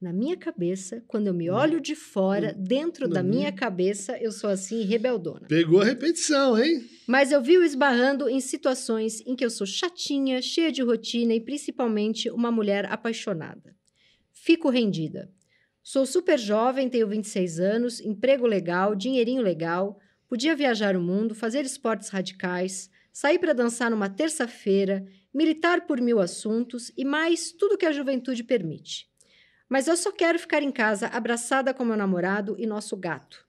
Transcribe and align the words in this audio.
Na 0.00 0.12
minha 0.12 0.36
cabeça, 0.36 1.02
quando 1.08 1.26
eu 1.26 1.34
me 1.34 1.50
olho 1.50 1.80
de 1.80 1.96
fora, 1.96 2.54
dentro 2.56 3.08
Na 3.08 3.14
da 3.14 3.22
minha 3.24 3.36
minha- 3.36 3.52
cabeça, 3.52 4.16
eu 4.18 4.30
sou 4.30 4.48
assim, 4.48 4.84
rebeldona. 4.84 5.48
Pegou 5.48 5.80
a 5.80 5.84
repetição, 5.84 6.56
hein? 6.56 6.88
Mas 7.04 7.32
eu 7.32 7.42
vivo 7.42 7.64
esbarrando 7.64 8.28
em 8.28 8.38
situações 8.38 9.20
em 9.26 9.34
que 9.34 9.44
eu 9.44 9.50
sou 9.50 9.66
chatinha, 9.66 10.40
cheia 10.40 10.70
de 10.70 10.82
rotina 10.82 11.34
e 11.34 11.40
principalmente 11.40 12.30
uma 12.30 12.52
mulher 12.52 12.86
apaixonada. 12.92 13.74
Fico 14.30 14.70
rendida. 14.70 15.36
Sou 15.90 16.04
super 16.04 16.38
jovem, 16.38 16.86
tenho 16.86 17.08
26 17.08 17.58
anos, 17.60 17.98
emprego 17.98 18.46
legal, 18.46 18.94
dinheirinho 18.94 19.40
legal, 19.40 19.98
podia 20.28 20.54
viajar 20.54 20.94
o 20.94 21.00
mundo, 21.00 21.34
fazer 21.34 21.64
esportes 21.64 22.10
radicais, 22.10 22.90
sair 23.10 23.38
para 23.38 23.54
dançar 23.54 23.90
numa 23.90 24.10
terça-feira, 24.10 25.02
militar 25.32 25.86
por 25.86 25.98
mil 25.98 26.20
assuntos 26.20 26.92
e 26.94 27.06
mais 27.06 27.52
tudo 27.52 27.78
que 27.78 27.86
a 27.86 27.90
juventude 27.90 28.44
permite. 28.44 29.08
Mas 29.66 29.88
eu 29.88 29.96
só 29.96 30.12
quero 30.12 30.38
ficar 30.38 30.62
em 30.62 30.70
casa 30.70 31.06
abraçada 31.06 31.72
com 31.72 31.86
meu 31.86 31.96
namorado 31.96 32.54
e 32.58 32.66
nosso 32.66 32.94
gato. 32.94 33.48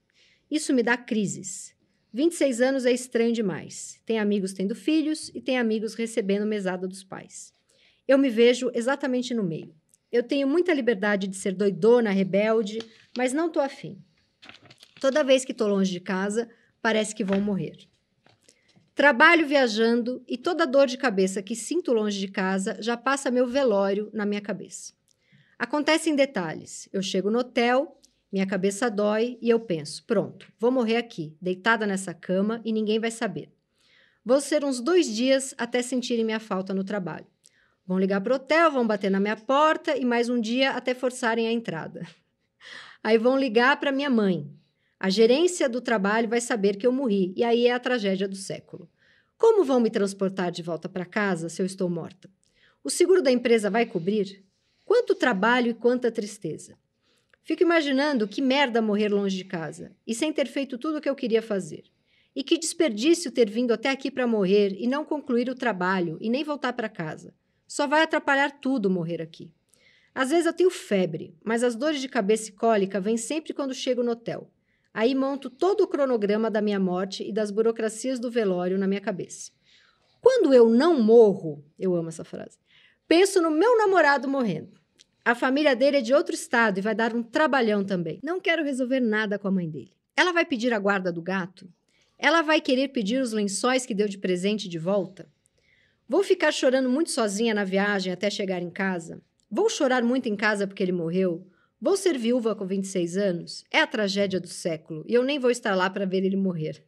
Isso 0.50 0.74
me 0.74 0.82
dá 0.82 0.96
crises. 0.96 1.76
26 2.14 2.62
anos 2.62 2.86
é 2.86 2.94
estranho 2.94 3.34
demais. 3.34 4.02
Tem 4.06 4.18
amigos 4.18 4.54
tendo 4.54 4.74
filhos 4.74 5.30
e 5.36 5.42
tem 5.42 5.60
amigos 5.60 5.94
recebendo 5.94 6.46
mesada 6.46 6.88
dos 6.88 7.04
pais. 7.04 7.54
Eu 8.08 8.18
me 8.18 8.30
vejo 8.30 8.72
exatamente 8.74 9.34
no 9.34 9.44
meio. 9.44 9.76
Eu 10.12 10.24
tenho 10.24 10.48
muita 10.48 10.74
liberdade 10.74 11.28
de 11.28 11.36
ser 11.36 11.54
doidona, 11.54 12.10
rebelde, 12.10 12.80
mas 13.18 13.32
não 13.32 13.50
tô 13.50 13.60
afim. 13.60 14.02
Toda 15.00 15.24
vez 15.24 15.46
que 15.46 15.54
tô 15.54 15.68
longe 15.68 15.92
de 15.92 16.00
casa, 16.00 16.50
parece 16.82 17.14
que 17.14 17.24
vou 17.24 17.40
morrer. 17.40 17.78
Trabalho 18.96 19.48
viajando 19.48 20.22
e 20.28 20.38
toda 20.38 20.68
dor 20.68 20.88
de 20.88 20.98
cabeça 20.98 21.42
que 21.42 21.56
sinto 21.56 21.94
longe 21.94 22.20
de 22.20 22.28
casa 22.28 22.76
já 22.82 22.98
passa 22.98 23.32
meu 23.32 23.48
velório 23.48 24.10
na 24.12 24.26
minha 24.26 24.42
cabeça. 24.42 24.94
Acontece 25.58 26.10
em 26.10 26.16
detalhes. 26.16 26.90
Eu 26.92 27.02
chego 27.02 27.30
no 27.30 27.40
hotel, 27.40 27.98
minha 28.32 28.46
cabeça 28.46 28.90
dói 28.90 29.38
e 29.42 29.50
eu 29.50 29.60
penso: 29.60 30.04
pronto, 30.06 30.52
vou 30.60 30.72
morrer 30.72 30.98
aqui, 30.98 31.36
deitada 31.42 31.88
nessa 31.88 32.14
cama 32.14 32.62
e 32.66 32.74
ninguém 32.74 33.00
vai 33.00 33.12
saber. 33.12 33.50
Vou 34.26 34.42
ser 34.42 34.66
uns 34.66 34.82
dois 34.82 35.08
dias 35.08 35.56
até 35.58 35.82
sentirem 35.82 36.26
minha 36.26 36.40
falta 36.40 36.74
no 36.74 36.84
trabalho. 36.84 37.26
Vão 37.90 37.98
ligar 37.98 38.22
para 38.22 38.34
o 38.34 38.36
hotel, 38.36 38.70
vão 38.70 38.86
bater 38.86 39.10
na 39.10 39.20
minha 39.20 39.36
porta 39.36 39.98
e 39.98 40.06
mais 40.06 40.30
um 40.30 40.40
dia 40.40 40.74
até 40.74 40.94
forçarem 40.94 41.48
a 41.48 41.52
entrada. 41.52 42.08
Aí 43.04 43.18
vão 43.18 43.36
ligar 43.36 43.80
para 43.80 43.92
minha 43.92 44.12
mãe. 44.12 44.48
A 45.00 45.10
gerência 45.10 45.68
do 45.68 45.82
trabalho 45.82 46.30
vai 46.30 46.40
saber 46.40 46.76
que 46.76 46.86
eu 46.86 46.92
morri 46.92 47.34
e 47.36 47.44
aí 47.44 47.66
é 47.66 47.74
a 47.74 47.80
tragédia 47.80 48.28
do 48.28 48.36
século. 48.36 48.88
Como 49.40 49.64
vão 49.64 49.80
me 49.80 49.90
transportar 49.90 50.52
de 50.52 50.62
volta 50.62 50.88
para 50.88 51.04
casa 51.04 51.50
se 51.50 51.64
eu 51.64 51.66
estou 51.66 51.90
morta? 51.90 52.30
O 52.84 52.92
seguro 52.92 53.24
da 53.24 53.32
empresa 53.32 53.72
vai 53.72 53.88
cobrir? 53.88 54.46
Quanto 54.86 55.16
trabalho 55.16 55.72
e 55.72 55.74
quanta 55.74 56.12
tristeza. 56.12 56.78
Fico 57.42 57.64
imaginando 57.64 58.28
que 58.28 58.40
merda 58.40 58.84
morrer 58.84 59.10
longe 59.10 59.36
de 59.36 59.46
casa 59.46 59.96
e 60.06 60.14
sem 60.14 60.32
ter 60.32 60.46
feito 60.46 60.78
tudo 60.78 61.00
o 61.00 61.02
que 61.02 61.10
eu 61.10 61.16
queria 61.16 61.42
fazer. 61.42 61.86
E 62.36 62.44
que 62.44 62.56
desperdício 62.56 63.32
ter 63.32 63.50
vindo 63.50 63.74
até 63.74 63.90
aqui 63.90 64.12
para 64.12 64.28
morrer 64.28 64.76
e 64.78 64.86
não 64.86 65.04
concluir 65.04 65.50
o 65.50 65.56
trabalho 65.56 66.20
e 66.22 66.30
nem 66.30 66.44
voltar 66.44 66.74
para 66.74 66.88
casa. 66.88 67.34
Só 67.70 67.86
vai 67.86 68.02
atrapalhar 68.02 68.60
tudo 68.60 68.90
morrer 68.90 69.22
aqui. 69.22 69.54
Às 70.14 70.32
vezes 70.32 70.48
eu 70.48 70.54
tenho 70.54 70.72
febre, 70.72 71.38
mas 71.44 71.64
as 71.64 71.76
dores 71.76 72.02
de 72.02 72.10
cabeça 72.10 72.50
e 72.50 72.52
cólica 72.52 73.00
vêm 73.00 73.16
sempre 73.16 73.54
quando 73.54 73.76
chego 73.76 74.02
no 74.02 74.14
hotel. 74.14 74.52
Aí 74.92 75.14
monto 75.14 75.52
todo 75.52 75.82
o 75.82 75.88
cronograma 75.88 76.50
da 76.50 76.64
minha 76.64 76.80
morte 76.80 77.24
e 77.24 77.32
das 77.32 77.52
burocracias 77.52 78.20
do 78.20 78.32
velório 78.32 78.76
na 78.80 78.88
minha 78.88 79.00
cabeça. 79.00 79.52
Quando 80.20 80.52
eu 80.52 80.68
não 80.68 81.00
morro, 81.00 81.64
eu 81.78 81.94
amo 81.94 82.10
essa 82.10 82.24
frase, 82.24 82.58
penso 83.08 83.40
no 83.40 83.52
meu 83.52 83.78
namorado 83.78 84.28
morrendo. 84.28 84.80
A 85.24 85.36
família 85.36 85.76
dele 85.76 85.98
é 85.98 86.02
de 86.02 86.12
outro 86.12 86.34
estado 86.34 86.80
e 86.80 86.82
vai 86.82 86.96
dar 86.96 87.14
um 87.14 87.22
trabalhão 87.22 87.86
também. 87.86 88.20
Não 88.24 88.42
quero 88.42 88.64
resolver 88.64 89.00
nada 89.00 89.38
com 89.38 89.48
a 89.48 89.52
mãe 89.52 89.70
dele. 89.70 89.94
Ela 90.18 90.34
vai 90.34 90.44
pedir 90.44 90.74
a 90.74 90.80
guarda 90.80 91.12
do 91.12 91.22
gato? 91.22 91.72
Ela 92.18 92.42
vai 92.42 92.60
querer 92.60 92.88
pedir 92.88 93.22
os 93.22 93.32
lençóis 93.32 93.86
que 93.86 93.94
deu 93.94 94.08
de 94.08 94.18
presente 94.18 94.68
de 94.68 94.80
volta? 94.80 95.30
Vou 96.10 96.24
ficar 96.24 96.52
chorando 96.52 96.90
muito 96.90 97.12
sozinha 97.12 97.54
na 97.54 97.64
viagem 97.64 98.12
até 98.12 98.32
chegar 98.32 98.64
em 98.64 98.72
casa? 98.72 99.22
Vou 99.48 99.70
chorar 99.70 100.04
muito 100.04 100.28
em 100.28 100.36
casa 100.36 100.66
porque 100.66 100.82
ele 100.82 100.92
morreu? 100.92 101.46
Vou 101.80 101.96
ser 101.96 102.18
viúva 102.18 102.56
com 102.56 102.66
26 102.66 103.16
anos? 103.16 103.64
É 103.70 103.80
a 103.80 103.86
tragédia 103.86 104.40
do 104.40 104.48
século 104.48 105.06
e 105.08 105.14
eu 105.14 105.22
nem 105.22 105.38
vou 105.38 105.52
estar 105.52 105.76
lá 105.76 105.88
para 105.88 106.08
ver 106.08 106.26
ele 106.26 106.36
morrer. 106.36 106.84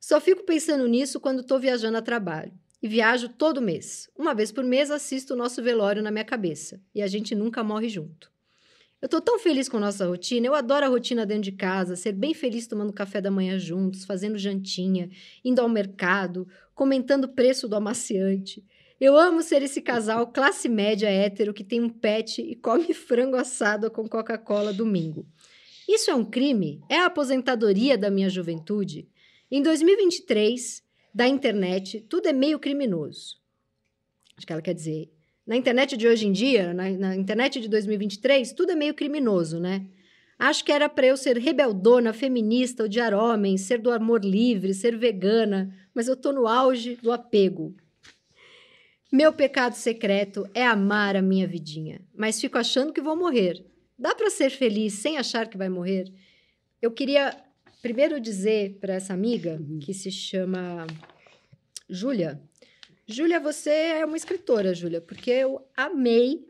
Só 0.00 0.20
fico 0.20 0.42
pensando 0.42 0.88
nisso 0.88 1.20
quando 1.20 1.42
estou 1.42 1.60
viajando 1.60 1.96
a 1.96 2.02
trabalho. 2.02 2.50
E 2.82 2.88
viajo 2.88 3.28
todo 3.28 3.62
mês. 3.62 4.10
Uma 4.18 4.34
vez 4.34 4.50
por 4.50 4.64
mês 4.64 4.90
assisto 4.90 5.34
o 5.34 5.36
nosso 5.36 5.62
velório 5.62 6.02
na 6.02 6.10
minha 6.10 6.24
cabeça. 6.24 6.80
E 6.92 7.02
a 7.02 7.06
gente 7.06 7.36
nunca 7.36 7.62
morre 7.62 7.88
junto. 7.88 8.33
Eu 9.04 9.08
tô 9.10 9.20
tão 9.20 9.38
feliz 9.38 9.68
com 9.68 9.78
nossa 9.78 10.06
rotina. 10.06 10.46
Eu 10.46 10.54
adoro 10.54 10.86
a 10.86 10.88
rotina 10.88 11.26
dentro 11.26 11.42
de 11.42 11.52
casa, 11.52 11.94
ser 11.94 12.12
bem 12.12 12.32
feliz 12.32 12.66
tomando 12.66 12.90
café 12.90 13.20
da 13.20 13.30
manhã 13.30 13.58
juntos, 13.58 14.06
fazendo 14.06 14.38
jantinha, 14.38 15.10
indo 15.44 15.60
ao 15.60 15.68
mercado, 15.68 16.48
comentando 16.74 17.24
o 17.24 17.28
preço 17.28 17.68
do 17.68 17.76
amaciante. 17.76 18.64
Eu 18.98 19.14
amo 19.18 19.42
ser 19.42 19.60
esse 19.60 19.82
casal 19.82 20.28
classe 20.28 20.70
média 20.70 21.06
hétero 21.06 21.52
que 21.52 21.62
tem 21.62 21.82
um 21.82 21.90
pet 21.90 22.40
e 22.40 22.54
come 22.54 22.94
frango 22.96 23.36
assado 23.36 23.90
com 23.90 24.08
Coca-Cola 24.08 24.72
domingo. 24.72 25.26
Isso 25.86 26.10
é 26.10 26.14
um 26.14 26.24
crime? 26.24 26.82
É 26.88 26.96
a 26.96 27.04
aposentadoria 27.04 27.98
da 27.98 28.08
minha 28.08 28.30
juventude? 28.30 29.06
Em 29.50 29.62
2023, 29.62 30.82
da 31.12 31.28
internet, 31.28 32.00
tudo 32.08 32.26
é 32.26 32.32
meio 32.32 32.58
criminoso. 32.58 33.36
Acho 34.34 34.46
que 34.46 34.52
ela 34.54 34.62
quer 34.62 34.72
dizer. 34.72 35.13
Na 35.46 35.56
internet 35.56 35.96
de 35.96 36.08
hoje 36.08 36.26
em 36.26 36.32
dia, 36.32 36.72
na, 36.72 36.88
na 36.90 37.16
internet 37.16 37.60
de 37.60 37.68
2023, 37.68 38.52
tudo 38.52 38.72
é 38.72 38.74
meio 38.74 38.94
criminoso, 38.94 39.60
né? 39.60 39.86
Acho 40.38 40.64
que 40.64 40.72
era 40.72 40.88
para 40.88 41.06
eu 41.06 41.16
ser 41.16 41.36
rebeldona, 41.38 42.12
feminista, 42.12 42.84
odiar 42.84 43.12
homens, 43.14 43.60
ser 43.62 43.78
do 43.78 43.90
amor 43.90 44.24
livre, 44.24 44.72
ser 44.74 44.96
vegana, 44.96 45.72
mas 45.94 46.08
eu 46.08 46.16
tô 46.16 46.32
no 46.32 46.48
auge 46.48 46.96
do 46.96 47.12
apego. 47.12 47.74
Meu 49.12 49.32
pecado 49.32 49.74
secreto 49.74 50.48
é 50.54 50.66
amar 50.66 51.14
a 51.14 51.22
minha 51.22 51.46
vidinha, 51.46 52.00
mas 52.16 52.40
fico 52.40 52.58
achando 52.58 52.92
que 52.92 53.00
vou 53.00 53.14
morrer. 53.14 53.64
Dá 53.98 54.14
para 54.14 54.30
ser 54.30 54.50
feliz 54.50 54.94
sem 54.94 55.18
achar 55.18 55.48
que 55.48 55.56
vai 55.56 55.68
morrer? 55.68 56.12
Eu 56.82 56.90
queria 56.90 57.36
primeiro 57.80 58.18
dizer 58.18 58.78
para 58.80 58.94
essa 58.94 59.12
amiga 59.14 59.60
que 59.82 59.94
se 59.94 60.10
chama 60.10 60.86
Júlia. 61.88 62.40
Júlia, 63.06 63.38
você 63.40 63.70
é 63.70 64.04
uma 64.04 64.16
escritora, 64.16 64.74
Júlia, 64.74 65.00
porque 65.00 65.30
eu 65.30 65.60
amei. 65.76 66.46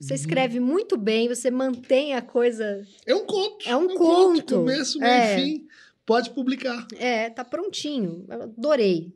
Você 0.00 0.14
escreve 0.14 0.60
muito 0.60 0.96
bem, 0.96 1.28
você 1.28 1.50
mantém 1.50 2.14
a 2.14 2.22
coisa. 2.22 2.86
É 3.04 3.14
um 3.14 3.24
conto. 3.26 3.68
É 3.68 3.76
um 3.76 3.88
conto. 3.96 4.54
Começo, 4.56 4.98
meio 5.00 5.10
É. 5.10 5.36
fim. 5.36 5.66
Pode 6.06 6.30
publicar. 6.30 6.86
É, 6.96 7.28
tá 7.30 7.44
prontinho. 7.44 8.24
Eu 8.28 8.42
adorei. 8.44 9.12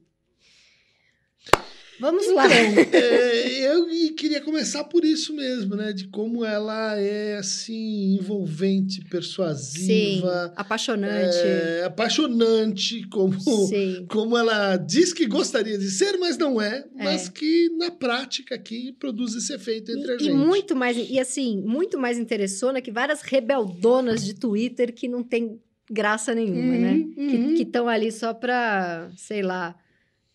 Vamos 2.02 2.26
lá. 2.34 2.46
Então, 2.46 2.90
é, 3.00 3.76
eu 3.76 3.86
queria 4.16 4.40
começar 4.40 4.82
por 4.84 5.04
isso 5.04 5.32
mesmo, 5.32 5.76
né? 5.76 5.92
De 5.92 6.08
como 6.08 6.44
ela 6.44 6.98
é, 6.98 7.36
assim, 7.36 8.16
envolvente, 8.20 9.04
persuasiva. 9.08 10.46
Sim, 10.48 10.52
apaixonante. 10.56 11.36
É, 11.36 11.84
apaixonante, 11.84 13.06
como, 13.08 13.38
Sim. 13.40 14.04
como 14.10 14.36
ela 14.36 14.76
diz 14.76 15.12
que 15.12 15.26
gostaria 15.26 15.78
de 15.78 15.90
ser, 15.90 16.16
mas 16.18 16.36
não 16.36 16.60
é. 16.60 16.84
É. 16.98 17.04
Mas 17.04 17.28
que, 17.28 17.68
na 17.78 17.90
prática, 17.90 18.54
aqui, 18.56 18.92
produz 18.98 19.34
esse 19.36 19.52
efeito 19.54 19.92
entre 19.92 20.12
a 20.12 20.16
E, 20.16 20.18
gente. 20.18 20.30
e 20.30 20.34
muito 20.34 20.74
mais, 20.74 20.96
e 20.96 21.20
assim, 21.20 21.62
muito 21.64 21.98
mais 21.98 22.18
interessona 22.18 22.80
que 22.80 22.90
várias 22.90 23.22
rebeldonas 23.22 24.24
de 24.24 24.34
Twitter 24.34 24.92
que 24.92 25.06
não 25.06 25.22
tem 25.22 25.60
graça 25.90 26.34
nenhuma, 26.34 26.72
Uhum, 26.74 26.80
né? 26.80 26.92
uhum. 27.16 27.54
Que 27.54 27.62
estão 27.62 27.88
ali 27.88 28.10
só 28.10 28.32
pra, 28.34 29.10
sei 29.16 29.42
lá, 29.42 29.74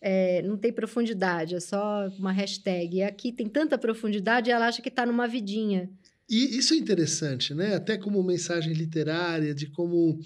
é, 0.00 0.42
não 0.42 0.56
tem 0.56 0.72
profundidade, 0.72 1.54
é 1.54 1.60
só 1.60 2.08
uma 2.18 2.32
hashtag. 2.32 2.96
E 2.98 3.02
aqui 3.02 3.32
tem 3.32 3.48
tanta 3.48 3.76
profundidade 3.78 4.48
e 4.48 4.52
ela 4.52 4.66
acha 4.68 4.80
que 4.82 4.90
tá 4.90 5.04
numa 5.04 5.26
vidinha. 5.26 5.90
E 6.30 6.58
isso 6.58 6.74
é 6.74 6.76
interessante, 6.76 7.54
né? 7.54 7.74
Até 7.74 7.96
como 7.96 8.22
mensagem 8.22 8.72
literária, 8.74 9.54
de 9.54 9.66
como 9.66 10.20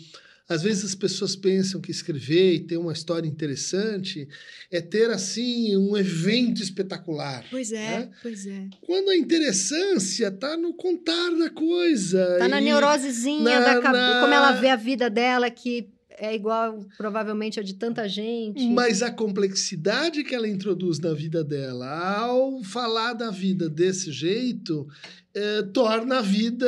às 0.48 0.60
vezes 0.62 0.84
as 0.84 0.94
pessoas 0.94 1.36
pensam 1.36 1.80
que 1.80 1.90
escrever 1.92 2.54
e 2.54 2.60
ter 2.66 2.76
uma 2.76 2.92
história 2.92 3.26
interessante 3.28 4.28
é 4.70 4.80
ter 4.82 5.08
assim 5.10 5.76
um 5.76 5.96
evento 5.96 6.60
espetacular. 6.60 7.44
Pois 7.50 7.72
é, 7.72 8.10
pois 8.20 8.44
é. 8.46 8.66
Quando 8.82 9.10
a 9.10 9.16
interessância 9.16 10.26
está 10.26 10.56
no 10.56 10.74
contar 10.74 11.30
da 11.38 11.48
coisa. 11.48 12.36
Tá 12.38 12.48
na 12.48 12.60
neurosezinha 12.60 13.60
na- 13.60 13.74
da 13.74 13.80
cabeça, 13.80 14.14
na- 14.14 14.20
como 14.20 14.34
ela 14.34 14.52
vê 14.52 14.68
a 14.68 14.76
vida 14.76 15.08
dela, 15.08 15.48
que 15.50 15.88
é 16.18 16.34
igual 16.34 16.84
provavelmente 16.96 17.58
a 17.58 17.62
de 17.62 17.74
tanta 17.74 18.08
gente. 18.08 18.66
Mas 18.68 19.02
a 19.02 19.10
complexidade 19.10 20.22
que 20.24 20.34
ela 20.34 20.48
introduz 20.48 20.98
na 20.98 21.12
vida 21.12 21.42
dela, 21.44 21.86
ao 22.18 22.62
falar 22.64 23.12
da 23.14 23.30
vida 23.30 23.68
desse 23.68 24.10
jeito, 24.12 24.86
eh, 25.34 25.62
torna 25.72 26.18
a 26.18 26.22
vida, 26.22 26.66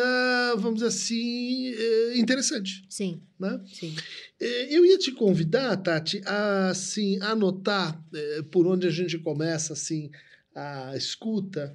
vamos 0.57 0.77
dizer 0.77 0.87
assim, 0.89 1.69
eh, 1.69 2.13
interessante. 2.17 2.85
Sim, 2.89 3.21
Né? 3.39 3.61
sim. 3.73 3.95
Eh, 4.41 4.75
Eu 4.77 4.85
ia 4.87 4.99
te 4.99 5.13
convidar, 5.13 5.77
Tati, 5.77 6.21
a 6.25 6.69
assim, 6.71 7.19
anotar 7.21 8.03
por 8.51 8.67
onde 8.67 8.87
a 8.87 8.91
gente 8.91 9.19
começa 9.19 9.73
assim, 9.73 10.11
a 10.55 10.97
escuta. 10.97 11.73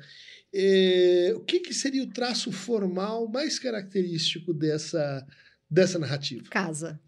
o 1.36 1.40
que, 1.42 1.60
que 1.60 1.74
seria 1.74 2.04
o 2.04 2.08
traço 2.12 2.52
formal 2.52 3.28
mais 3.28 3.60
característico 3.60 4.54
dessa, 4.54 5.26
dessa 5.70 6.00
narrativa? 6.00 6.44
Casa. 6.50 7.00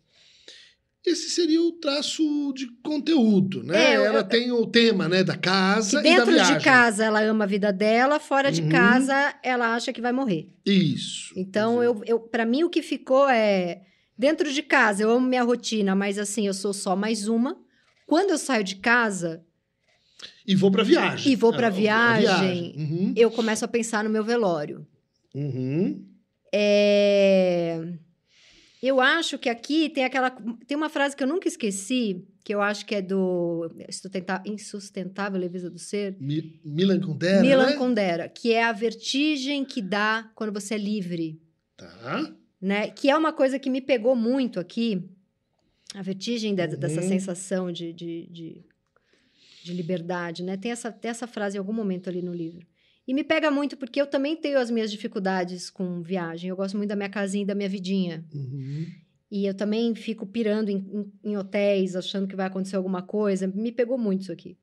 Esse 1.05 1.31
seria 1.31 1.59
o 1.61 1.71
traço 1.73 2.53
de 2.55 2.67
conteúdo, 2.83 3.63
né? 3.63 3.91
É, 3.91 3.93
Ela 3.95 4.19
eu- 4.19 4.23
tem 4.27 4.51
o 4.51 4.67
tema 4.67 5.09
né, 5.09 5.23
da 5.23 5.33
Que 5.33 5.39
casa 5.39 5.99
e 5.99 6.03
da 6.03 6.09
dentro 6.17 6.31
viagem. 6.33 6.57
de 6.59 6.63
casa 6.63 7.03
ela 7.03 7.21
ama 7.23 7.43
a 7.45 7.47
vida 7.47 7.73
dela, 7.73 8.19
fora 8.19 8.51
de 8.51 8.61
Uhum. 8.61 8.69
casa 8.69 9.33
ela 9.43 9.73
acha 9.73 9.91
que 9.91 9.99
vai 10.01 10.11
morrer. 10.11 10.49
Isso. 10.65 11.33
Então, 11.35 11.81
eu, 11.83 12.01
eu, 12.05 12.19
para 12.19 12.45
mim, 12.45 12.63
o 12.63 12.69
que 12.69 12.81
ficou 12.83 13.27
é. 13.27 13.81
Dentro 14.15 14.53
de 14.53 14.61
casa, 14.61 15.01
eu 15.01 15.09
amo 15.09 15.25
minha 15.27 15.41
rotina, 15.41 15.95
mas 15.95 16.19
assim, 16.19 16.45
eu 16.45 16.53
sou 16.53 16.71
só 16.73 16.95
mais 16.95 17.27
uma. 17.27 17.57
Quando 18.05 18.29
eu 18.29 18.37
saio 18.37 18.63
de 18.63 18.75
casa, 18.75 19.43
E 20.45 20.55
vou 20.55 20.69
pra 20.69 20.83
viagem. 20.83 21.31
E 21.33 21.35
vou 21.35 21.51
pra 21.51 21.65
Ah, 21.65 21.69
a 21.69 21.73
viagem. 21.73 22.75
Uhum. 22.77 23.13
eu 23.17 23.31
começo 23.31 23.65
a 23.65 23.67
pensar 23.67 24.03
no 24.03 24.09
meu 24.11 24.23
velório. 24.23 24.85
Uhum. 25.33 26.05
É... 26.53 27.81
Eu 28.81 28.99
acho 28.99 29.37
que 29.37 29.47
aqui 29.47 29.89
tem 29.89 30.03
aquela. 30.03 30.31
Tem 30.65 30.75
uma 30.75 30.89
frase 30.89 31.15
que 31.15 31.21
eu 31.23 31.27
nunca 31.27 31.47
esqueci, 31.47 32.25
que 32.43 32.53
eu 32.53 32.61
acho 32.61 32.85
que 32.85 32.95
é 32.95 33.01
do 33.01 33.69
Insustentável 34.45 35.39
Leveza 35.39 35.69
do 35.69 35.77
Ser. 35.77 36.15
Mi- 36.19 36.59
Milan 36.65 36.99
Kundera, 36.99 37.41
Milan 37.41 37.67
né? 37.71 37.75
Kundera, 37.77 38.27
que 38.29 38.51
é 38.53 38.63
a 38.63 38.71
vertigem 38.71 39.63
que 39.63 39.81
dá 39.81 40.31
quando 40.35 40.51
você 40.51 40.73
é 40.75 40.77
livre. 40.77 41.39
Tá. 41.77 42.33
né? 42.61 42.89
Que 42.91 43.09
é 43.09 43.17
uma 43.17 43.33
coisa 43.33 43.57
que 43.57 43.69
me 43.69 43.81
pegou 43.81 44.15
muito 44.15 44.59
aqui, 44.59 45.03
a 45.95 46.01
vertigem 46.01 46.53
de- 46.53 46.75
dessa 46.77 47.01
Uhum. 47.01 47.07
sensação 47.07 47.71
de, 47.71 47.91
de, 47.93 48.27
de, 48.31 48.65
de 49.63 49.73
liberdade, 49.73 50.43
né? 50.43 50.57
Tem 50.57 50.71
essa, 50.71 50.91
tem 50.91 51.09
essa 51.09 51.25
frase 51.27 51.57
em 51.57 51.59
algum 51.59 51.73
momento 51.73 52.07
ali 52.09 52.21
no 52.21 52.33
livro. 52.33 52.65
E 53.07 53.13
me 53.13 53.23
pega 53.23 53.49
muito 53.51 53.75
porque 53.77 53.99
eu 54.01 54.07
também 54.07 54.35
tenho 54.35 54.59
as 54.59 54.69
minhas 54.71 54.91
dificuldades 54.91 55.69
com 55.69 56.01
viagem. 56.01 56.49
Eu 56.49 56.55
gosto 56.55 56.77
muito 56.77 56.89
da 56.89 56.95
minha 56.95 57.09
casinha 57.09 57.43
e 57.43 57.47
da 57.47 57.55
minha 57.55 57.67
vidinha. 57.69 58.23
Uhum. 58.33 58.85
E 59.31 59.45
eu 59.45 59.53
também 59.53 59.95
fico 59.95 60.25
pirando 60.25 60.69
em, 60.69 60.77
em- 60.77 61.31
em 61.31 61.37
hotéis, 61.37 61.95
achando 61.95 62.27
que 62.27 62.35
vai 62.35 62.45
acontecer 62.47 62.75
alguma 62.75 63.01
coisa. 63.01 63.47
Me 63.47 63.71
pegou 63.71 63.97
muito 63.97 64.21
isso 64.23 64.31
aqui. 64.31 64.57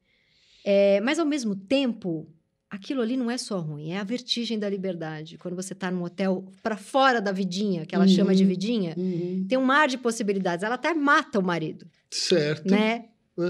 É, 0.64 1.00
mas, 1.00 1.18
ao 1.18 1.24
mesmo 1.26 1.56
tempo, 1.56 2.28
aquilo 2.70 3.00
ali 3.00 3.16
não 3.16 3.30
é 3.30 3.38
só 3.38 3.58
ruim, 3.60 3.90
é 3.92 3.98
a 3.98 4.04
vertigem 4.04 4.58
da 4.58 4.68
liberdade. 4.68 5.38
Quando 5.38 5.54
você 5.56 5.72
está 5.72 5.90
num 5.90 6.02
hotel 6.02 6.44
para 6.62 6.76
fora 6.76 7.20
da 7.20 7.32
vidinha, 7.32 7.86
que 7.86 7.94
ela 7.94 8.04
Uhum. 8.04 8.10
chama 8.10 8.34
de 8.34 8.44
vidinha, 8.44 8.94
Uhum. 8.96 9.46
tem 9.48 9.56
um 9.58 9.64
mar 9.64 9.88
de 9.88 9.96
possibilidades. 9.98 10.62
Ela 10.62 10.74
até 10.74 10.92
mata 10.94 11.38
o 11.38 11.42
marido, 11.42 11.86
Certo. 12.10 12.70
né? 12.70 13.06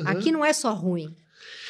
Aqui 0.07 0.31
não 0.31 0.45
é 0.45 0.53
só 0.53 0.73
ruim. 0.73 1.15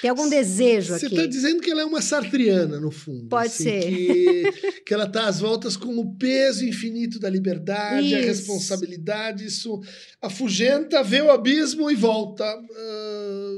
Tem 0.00 0.11
algum 0.11 0.29
desejo 0.29 0.94
Você 0.97 1.06
aqui. 1.06 1.15
está 1.17 1.26
dizendo 1.26 1.61
que 1.61 1.70
ela 1.70 1.82
é 1.82 1.85
uma 1.85 2.00
sartriana, 2.00 2.79
no 2.79 2.91
fundo. 2.91 3.26
Pode 3.29 3.49
assim, 3.49 3.65
ser. 3.65 3.82
Que, 3.82 4.81
que 4.87 4.94
ela 4.94 5.05
está 5.05 5.26
às 5.26 5.41
voltas 5.41 5.76
com 5.76 5.97
o 5.99 6.15
peso 6.17 6.65
infinito 6.65 7.19
da 7.19 7.29
liberdade, 7.29 8.15
a 8.15 8.19
Isso. 8.20 8.26
responsabilidade, 8.29 9.44
isso 9.44 9.81
afugenta, 10.23 11.03
vê 11.03 11.20
o 11.20 11.31
abismo 11.31 11.91
e 11.91 11.94
volta 11.94 12.44
ah, 12.44 13.55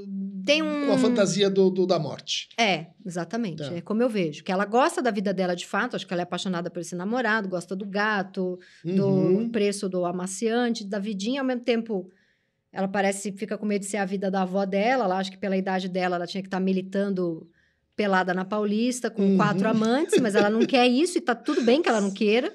Tem 0.47 0.63
um... 0.63 0.87
com 0.87 0.93
a 0.93 0.99
fantasia 0.99 1.51
do, 1.51 1.71
do- 1.71 1.87
da 1.87 1.99
morte. 1.99 2.49
É, 2.59 2.87
exatamente. 3.05 3.59
Tá. 3.63 3.75
É 3.75 3.81
como 3.81 4.03
eu 4.03 4.09
vejo. 4.09 4.43
Que 4.43 4.53
ela 4.53 4.65
gosta 4.65 5.03
da 5.03 5.11
vida 5.11 5.33
dela 5.35 5.55
de 5.55 5.67
fato, 5.67 5.97
acho 5.97 6.07
que 6.07 6.13
ela 6.15 6.23
é 6.23 6.25
apaixonada 6.25 6.71
por 6.71 6.81
esse 6.81 6.95
namorado, 6.95 7.49
gosta 7.49 7.77
do 7.77 7.85
gato, 7.87 8.59
do 8.85 9.07
Uhum. 9.07 9.51
preço 9.51 9.89
do 9.89 10.05
amaciante, 10.05 10.85
da 10.87 10.99
vidinha, 10.99 11.41
ao 11.41 11.47
mesmo 11.47 11.63
tempo. 11.63 12.11
Ela 12.73 12.87
parece 12.89 13.33
fica 13.33 13.59
com 13.59 13.67
medo 13.67 13.83
de 13.83 13.89
ser 13.89 13.97
a 13.97 14.05
vida 14.05 14.31
da 14.31 14.43
avó 14.43 14.65
dela. 14.65 15.05
Ela 15.05 15.19
acha 15.19 15.31
que 15.31 15.39
pela 15.39 15.57
idade 15.57 15.89
dela 15.89 16.17
ela 16.17 16.27
tinha 16.27 16.43
que 16.43 16.47
estar 16.47 16.61
militando 16.61 17.49
pelada 17.97 18.33
na 18.33 18.45
Paulista 18.45 19.11
com 19.11 19.23
Uhum. 19.23 19.37
quatro 19.37 19.69
amantes, 19.69 20.19
mas 20.21 20.35
ela 20.35 20.49
não 20.49 20.65
quer 20.65 20.87
isso 20.87 21.19
e 21.19 21.21
tá 21.21 21.35
tudo 21.35 21.63
bem 21.63 21.83
que 21.83 21.89
ela 21.89 22.01
não 22.01 22.11
queira. 22.11 22.53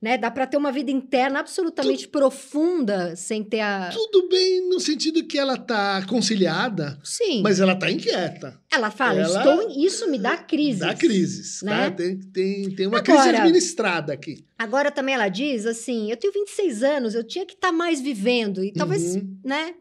Né? 0.00 0.16
Dá 0.16 0.30
para 0.30 0.46
ter 0.46 0.56
uma 0.56 0.70
vida 0.70 0.92
interna 0.92 1.40
absolutamente 1.40 2.06
profunda 2.06 3.16
sem 3.16 3.42
ter 3.42 3.58
a. 3.60 3.90
Tudo 3.92 4.28
bem 4.28 4.68
no 4.68 4.78
sentido 4.78 5.24
que 5.26 5.36
ela 5.36 5.54
está 5.54 6.06
conciliada, 6.06 6.96
Sim. 7.02 7.42
mas 7.42 7.58
ela 7.58 7.72
está 7.72 7.90
inquieta. 7.90 8.60
ela 8.72 8.92
fala, 8.92 9.20
ela- 9.22 9.38
estou 9.38 9.76
isso 9.84 10.08
me 10.08 10.16
dá 10.16 10.36
crise. 10.36 10.78
Dá 10.80 10.94
crises, 10.94 11.62
né? 11.62 11.90
tá? 11.90 11.96
Tem, 11.96 12.16
tem, 12.16 12.70
tem 12.76 12.86
uma 12.86 13.02
crise 13.02 13.18
Agora- 13.22 13.38
administrada 13.38 14.12
aqui. 14.12 14.44
Agora 14.56 14.92
também 14.92 15.16
ela 15.16 15.28
diz 15.28 15.66
assim: 15.66 16.08
eu 16.08 16.16
tenho 16.16 16.32
26 16.32 16.84
anos, 16.84 17.14
eu 17.16 17.24
tinha 17.24 17.44
que 17.44 17.54
estar 17.54 17.72
mais 17.72 18.00
vivendo. 18.00 18.62
E 18.62 18.72
talvez, 18.72 19.16
Uhum. 19.16 19.36
né? 19.44 19.74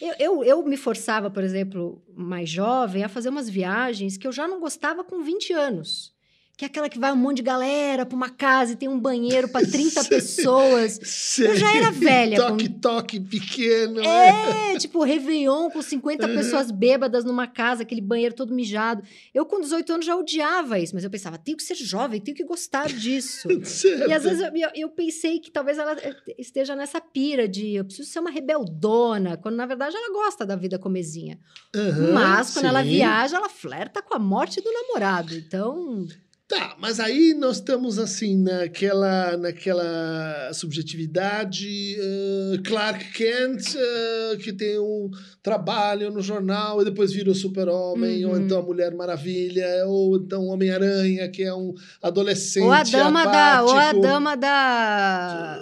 Eu, 0.00 0.14
eu, 0.18 0.44
eu 0.44 0.64
me 0.64 0.76
forçava, 0.76 1.30
por 1.30 1.42
exemplo, 1.44 2.02
mais 2.12 2.48
jovem, 2.48 3.04
a 3.04 3.08
fazer 3.08 3.28
umas 3.28 3.48
viagens 3.48 4.16
que 4.16 4.26
eu 4.26 4.32
já 4.32 4.46
não 4.48 4.58
gostava 4.60 5.04
com 5.04 5.22
20 5.22 5.52
anos. 5.52 6.12
Que 6.58 6.64
é 6.64 6.66
aquela 6.66 6.88
que 6.88 6.98
vai 6.98 7.12
um 7.12 7.16
monte 7.16 7.36
de 7.36 7.42
galera 7.44 8.04
para 8.04 8.16
uma 8.16 8.30
casa 8.30 8.72
e 8.72 8.76
tem 8.76 8.88
um 8.88 8.98
banheiro 8.98 9.46
para 9.48 9.64
30 9.64 10.02
pessoas. 10.10 11.38
Eu 11.38 11.54
já 11.54 11.76
era 11.76 11.92
velha 11.92 12.36
Toque, 12.36 12.68
toque 12.68 13.20
pequeno. 13.20 14.00
É, 14.00 14.76
tipo, 14.76 15.04
Réveillon 15.04 15.70
com 15.70 15.80
50 15.80 16.26
pessoas 16.26 16.72
bêbadas 16.72 17.24
numa 17.24 17.46
casa, 17.46 17.82
aquele 17.84 18.00
banheiro 18.00 18.34
todo 18.34 18.52
mijado. 18.52 19.04
Eu, 19.32 19.46
com 19.46 19.60
18 19.60 19.92
anos, 19.92 20.04
já 20.06 20.16
odiava 20.16 20.80
isso, 20.80 20.96
mas 20.96 21.04
eu 21.04 21.10
pensava, 21.10 21.38
tenho 21.38 21.56
que 21.56 21.62
ser 21.62 21.76
jovem, 21.76 22.20
tenho 22.20 22.36
que 22.36 22.42
gostar 22.44 22.88
disso. 22.88 23.46
E 24.08 24.12
às 24.12 24.24
vezes 24.24 24.40
eu, 24.42 24.70
eu- 24.74 24.88
pensei 24.90 25.38
que 25.38 25.52
talvez 25.52 25.78
ela 25.78 25.92
eh, 26.02 26.16
esteja 26.38 26.74
nessa 26.74 27.00
pira 27.00 27.46
de 27.46 27.74
eu 27.76 27.84
preciso 27.84 28.08
ser 28.10 28.18
uma 28.18 28.30
rebeldona, 28.30 29.36
quando 29.36 29.54
na 29.54 29.64
verdade 29.66 29.94
ela 29.94 30.12
gosta 30.12 30.44
da 30.44 30.56
vida 30.56 30.76
comezinha. 30.76 31.38
Aham, 31.76 32.12
Mas 32.14 32.52
quando 32.52 32.64
ela 32.66 32.82
sim. 32.82 32.88
viaja, 32.90 33.36
ela 33.36 33.48
flerta 33.48 34.02
com 34.02 34.14
a 34.14 34.18
morte 34.18 34.60
do 34.60 34.72
namorado. 34.72 35.34
Então, 35.34 36.04
Tá, 36.48 36.74
mas 36.80 36.98
aí 36.98 37.34
nós 37.34 37.56
estamos 37.56 37.98
assim 37.98 38.38
naquela, 38.42 39.36
naquela 39.36 40.50
subjetividade 40.54 41.94
eh, 42.00 42.58
Clark 42.64 43.12
Kent, 43.12 43.74
eh, 43.76 44.36
que 44.42 44.54
tem 44.54 44.78
um 44.78 45.10
trabalho 45.42 46.10
no 46.10 46.22
jornal 46.22 46.80
e 46.80 46.86
depois 46.86 47.12
vira 47.12 47.30
o 47.30 47.34
super-homem, 47.34 48.24
Uhum. 48.24 48.30
ou 48.30 48.38
então 48.38 48.60
a 48.60 48.62
Mulher 48.62 48.94
Maravilha, 48.94 49.66
ou 49.86 50.16
então 50.16 50.40
o 50.44 50.46
Homem-Aranha, 50.48 51.28
que 51.28 51.42
é 51.42 51.52
um 51.54 51.74
adolescente 52.02 52.64
ou 52.64 52.72
a 52.72 52.82
dama 52.82 53.24
da, 53.26 53.62
ou 53.64 53.70
a 53.72 53.80
apático. 53.80 54.00
dama 54.00 54.34
da 54.34 55.58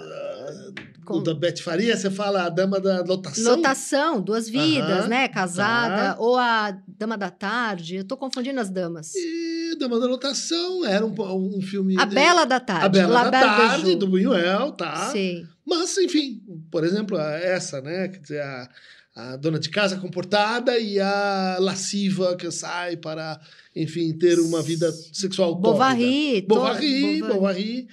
O 1.09 1.19
da 1.21 1.33
Beth 1.33 1.57
Faria, 1.61 1.95
você 1.95 2.09
fala 2.09 2.43
a 2.43 2.49
dama 2.49 2.79
da 2.81 3.01
lotação? 3.01 3.55
lotação, 3.55 4.21
duas 4.21 4.49
vidas, 4.49 4.99
Aham, 5.01 5.07
né, 5.07 5.27
casada, 5.29 6.13
tá. 6.13 6.15
ou 6.19 6.35
a 6.37 6.77
dama 6.87 7.17
da 7.17 7.29
tarde. 7.29 7.95
Eu 7.97 8.03
tô 8.03 8.17
confundindo 8.17 8.59
as 8.59 8.69
damas. 8.69 9.13
E 9.15 9.66
Da 9.77 9.87
Lotação 9.87 10.85
era 10.85 11.05
um, 11.05 11.13
um 11.57 11.61
filme... 11.61 11.95
A 11.99 12.05
Bela 12.05 12.45
da 12.45 12.59
Tarde. 12.59 12.85
A 12.85 12.89
Bela 12.89 13.23
La 13.23 13.29
da 13.29 13.31
Belle 13.31 13.57
Tarde, 13.57 13.95
do 13.95 14.07
Buñuel, 14.07 14.71
tá? 14.73 15.11
Sim. 15.11 15.47
Mas, 15.65 15.97
enfim, 15.97 16.41
por 16.71 16.83
exemplo, 16.83 17.17
essa, 17.19 17.81
né? 17.81 18.07
Quer 18.07 18.19
dizer, 18.19 18.41
a, 18.41 18.69
a 19.15 19.35
dona 19.35 19.59
de 19.59 19.69
casa 19.69 19.97
comportada 19.97 20.77
e 20.77 20.99
a 20.99 21.57
lasciva 21.59 22.37
que 22.37 22.49
sai 22.51 22.95
para, 22.95 23.39
enfim, 23.75 24.17
ter 24.17 24.39
uma 24.39 24.61
vida 24.61 24.91
sexual 25.11 25.55
Bovary. 25.55 26.45
Bovary, 26.47 27.21
Bovary. 27.21 27.87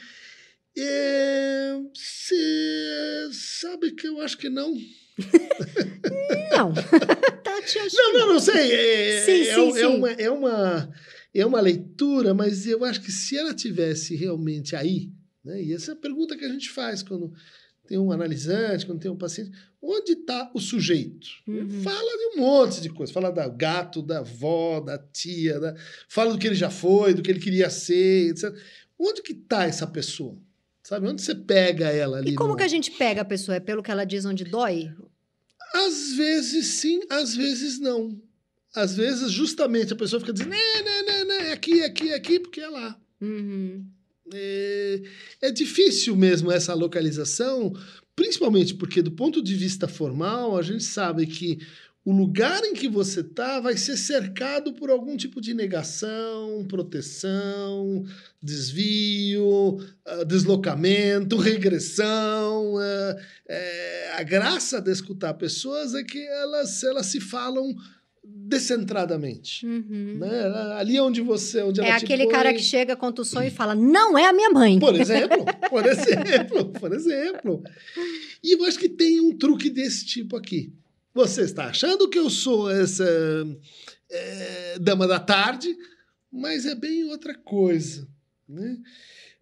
Você 1.93 3.29
sabe 3.33 3.93
que 3.93 4.07
eu 4.07 4.21
acho 4.21 4.37
que 4.37 4.49
não. 4.49 4.75
Não. 6.51 6.75
Tati, 7.45 7.79
acho 7.79 7.97
Não, 7.97 8.13
não, 8.13 8.33
não 8.35 8.41
sei. 8.41 8.73
É, 8.73 9.21
Sim, 9.25 9.41
é, 9.41 9.55
sim, 9.55 9.71
é 9.71 9.75
sim. 9.75 9.87
Uma, 9.87 10.11
é, 10.11 10.31
uma, 10.31 10.91
é 11.41 11.47
uma 11.47 11.61
leitura, 11.61 12.33
mas 12.35 12.67
eu 12.67 12.85
acho 12.85 13.01
que 13.03 13.11
se 13.13 13.37
ela 13.37 13.53
tivesse 13.55 14.15
realmente 14.15 14.75
aí, 14.77 15.11
né, 15.45 15.63
e 15.63 15.73
essa 15.73 15.93
é 15.93 15.95
a 15.95 15.97
pergunta 15.97 16.37
que 16.37 16.45
a 16.45 16.49
gente 16.49 16.71
faz 16.71 17.03
quando 17.03 17.33
tem 17.87 17.99
um 17.99 18.11
analisante, 18.13 18.87
quando 18.87 19.01
tem 19.01 19.11
um 19.11 19.17
paciente, 19.17 19.51
onde 19.83 20.13
está 20.13 20.51
o 20.55 20.59
sujeito? 20.61 21.27
Uhum. 21.47 21.83
Fala 21.83 22.17
de 22.19 22.27
um 22.39 22.41
monte 22.41 22.81
de 22.81 22.89
coisa. 22.89 23.13
Fala 23.13 23.31
da 23.31 23.47
gato, 23.47 24.01
da 24.01 24.21
avó, 24.21 24.81
da 24.81 24.97
tia, 24.97 25.61
da- 25.61 25.75
fala 26.09 26.33
do 26.33 26.39
que 26.39 26.47
ele 26.47 26.55
já 26.55 26.71
foi, 26.71 27.13
do 27.13 27.21
que 27.21 27.31
ele 27.31 27.41
queria 27.41 27.69
ser, 27.69 28.31
etc. 28.31 28.55
Onde 28.99 29.21
que 29.21 29.33
está 29.33 29.65
essa 29.65 29.87
pessoa? 29.87 30.39
Sabe? 30.83 31.07
Onde 31.09 31.21
você 31.21 31.35
pega 31.35 31.89
ela 31.91 32.17
ali? 32.19 32.31
E 32.31 32.35
como 32.35 32.51
no- 32.53 32.57
que 32.57 32.63
a 32.63 32.69
gente 32.69 32.91
pega 32.93 33.21
a 33.21 33.25
pessoa? 33.25 33.57
É 33.57 33.61
pelo 33.61 33.83
que 33.83 33.91
ela 33.91 34.05
diz 34.07 34.25
onde 34.25 34.45
dói? 34.45 34.91
Às 35.75 36.13
vezes 36.17 36.67
sim, 36.67 37.01
às 37.11 37.35
vezes 37.37 37.79
não. 37.81 38.19
Às 38.75 38.97
vezes, 38.97 39.31
justamente, 39.31 39.93
a 39.93 39.97
pessoa 39.97 40.21
fica 40.21 40.33
dizendo, 40.33 40.51
não, 40.51 40.85
não, 40.85 41.07
não, 41.07 41.25
não, 41.27 41.35
é 41.35 41.53
aqui, 41.53 41.81
é 41.81 41.87
aqui, 41.87 42.11
é 42.11 42.15
aqui, 42.15 42.41
porque 42.41 42.61
é 42.61 42.69
lá. 42.69 42.99
Uhum. 43.21 43.87
É, 44.33 45.03
é 45.43 45.51
difícil 45.51 46.17
mesmo 46.17 46.51
essa 46.51 46.75
localização, 46.75 47.73
principalmente 48.17 48.75
porque, 48.75 49.01
do 49.01 49.13
ponto 49.13 49.43
de 49.43 49.55
vista 49.55 49.87
formal, 49.87 50.57
a 50.57 50.63
gente 50.63 50.83
sabe 50.83 51.27
que 51.27 51.59
o 52.05 52.13
lugar 52.13 52.63
em 52.65 52.75
que 52.75 52.87
você 52.87 53.21
está 53.21 53.61
vai 53.61 53.79
ser 53.79 53.97
cercado 53.97 54.75
por 54.75 54.91
algum 54.91 55.17
tipo 55.17 55.41
de 55.41 55.55
negação, 55.55 56.65
proteção, 56.69 58.05
desvio, 58.43 59.79
ah, 60.05 60.25
deslocamento, 60.25 61.37
regressão. 61.39 62.75
é, 63.49 64.13
a 64.17 64.23
graça 64.23 64.83
de 64.83 64.91
escutar 64.91 65.33
pessoas 65.35 65.95
é 65.95 66.05
que 66.05 66.19
elas, 66.19 66.83
elas 66.83 67.07
se 67.07 67.21
falam 67.21 67.75
descentradamente. 68.25 69.67
Uhum. 69.67 70.19
Né? 70.19 70.45
Ali 70.79 70.99
onde 71.01 71.21
você. 71.21 71.63
Onde 71.63 71.81
É 71.81 71.93
aquele 71.93 72.25
põe- 72.25 72.33
cara 72.33 72.53
que 72.53 72.63
chega, 72.63 72.97
conta 72.97 73.23
o 73.23 73.25
sonho 73.25 73.49
e 73.49 73.51
fala: 73.51 73.75
Não 73.75 74.17
é 74.17 74.27
a 74.27 74.33
minha 74.33 74.51
mãe. 74.51 74.79
por 74.79 74.95
exemplo, 74.95 75.45
por 75.69 75.85
exemplo, 75.87 76.65
por 76.73 76.93
exemplo. 76.93 77.63
E 78.43 78.53
eu 78.55 78.65
acho 78.65 78.79
que 78.79 78.89
tem 78.89 79.21
um 79.21 79.37
truque 79.37 79.71
desse 79.71 80.05
tipo 80.07 80.37
aqui. 80.37 80.73
Você 81.15 81.43
está 81.43 81.67
achando 81.67 82.09
que 82.09 82.19
eu 82.19 82.29
sou 82.29 82.71
essa 82.71 83.05
é, 84.11 84.79
dama 84.81 85.07
da 85.07 85.19
tarde, 85.21 85.75
mas 86.31 86.67
é 86.67 86.75
bem 86.75 87.05
outra 87.05 87.35
coisa. 87.35 88.07
Né? 88.49 88.77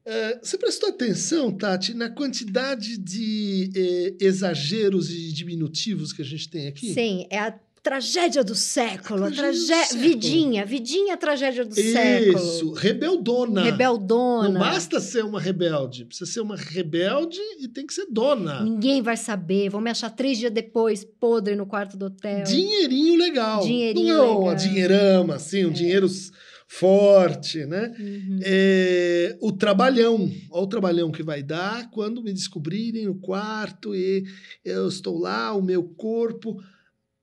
É, 0.04 0.38
você 0.42 0.58
prestou 0.58 0.88
atenção, 0.90 1.50
Tati, 1.50 1.94
na 1.94 2.10
quantidade 2.10 2.98
de 2.98 3.70
é, 3.74 4.24
exageros 4.24 5.10
e 5.10 5.32
diminutivos 5.32 6.12
que 6.12 6.22
a 6.22 6.24
gente 6.24 6.48
tem 6.50 6.66
aqui? 6.68 6.92
Sim, 6.92 7.26
é 7.30 7.38
a 7.38 7.58
tragédia 7.82 8.44
do 8.44 8.54
século. 8.54 9.24
A 9.24 9.28
A 9.28 9.30
tragédia 9.30 9.52
do 9.52 9.66
tragé... 9.66 9.84
século. 9.84 10.00
Vidinha, 10.02 10.64
vidinha, 10.64 11.16
tragédia 11.16 11.64
do 11.64 11.74
século. 11.74 12.36
Isso, 12.38 12.72
rebeldona. 12.72 13.62
Rebeldona. 13.64 14.48
Não 14.50 14.60
basta 14.60 15.00
ser 15.00 15.24
uma 15.24 15.40
rebelde, 15.40 16.04
precisa 16.04 16.30
ser 16.30 16.40
uma 16.40 16.56
rebelde 16.56 17.40
e 17.60 17.66
tem 17.68 17.86
que 17.86 17.92
ser 17.92 18.06
dona. 18.10 18.62
Ninguém 18.62 19.02
vai 19.02 19.16
saber. 19.16 19.68
Vão 19.68 19.80
me 19.80 19.90
achar 19.90 20.10
três 20.10 20.38
dias 20.38 20.52
depois, 20.52 21.04
podre 21.04 21.56
no 21.56 21.66
quarto 21.66 21.96
do 21.96 22.06
hotel. 22.06 22.44
Dinheirinho 22.44 23.16
legal. 23.18 23.62
Dinheirinho 23.62 24.16
Não 24.16 24.24
é 24.24 24.36
uma 24.38 24.54
dinheirama, 24.54 25.34
assim, 25.34 25.64
um 25.64 25.70
dinheiro 25.72 26.06
s- 26.06 26.30
forte, 26.68 27.66
né? 27.66 27.92
Uhum. 27.98 28.38
É, 28.42 29.36
o 29.40 29.52
trabalhão, 29.52 30.30
olha 30.50 30.62
o 30.64 30.66
trabalhão 30.66 31.10
que 31.12 31.22
vai 31.22 31.42
dar 31.42 31.90
quando 31.90 32.22
me 32.22 32.32
descobrirem 32.32 33.04
no 33.06 33.14
quarto 33.16 33.94
e 33.94 34.24
eu 34.64 34.88
estou 34.88 35.18
lá, 35.18 35.52
o 35.54 35.60
meu 35.62 35.82
corpo. 35.82 36.56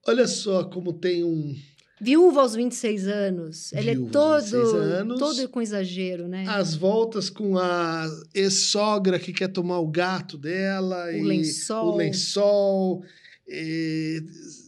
Olha 0.06 0.26
só 0.26 0.64
como 0.64 0.92
tem 0.92 1.22
um. 1.24 1.54
Viúva 2.00 2.40
aos 2.40 2.54
26 2.54 3.06
anos. 3.06 3.72
Ele 3.74 3.92
Viúva 3.94 4.08
é 4.08 4.12
todo, 4.12 4.42
26 4.42 4.72
anos. 4.74 5.18
todo 5.18 5.48
com 5.50 5.60
exagero, 5.60 6.26
né? 6.26 6.44
As 6.48 6.74
voltas 6.74 7.28
com 7.28 7.58
a 7.58 8.06
ex-sogra 8.34 9.18
que 9.18 9.32
quer 9.32 9.48
tomar 9.48 9.78
o 9.80 9.86
gato 9.88 10.38
dela. 10.38 11.06
O 11.06 11.10
e 11.10 11.22
lençol. 11.22 11.92
O 11.92 11.96
lençol. 11.96 13.02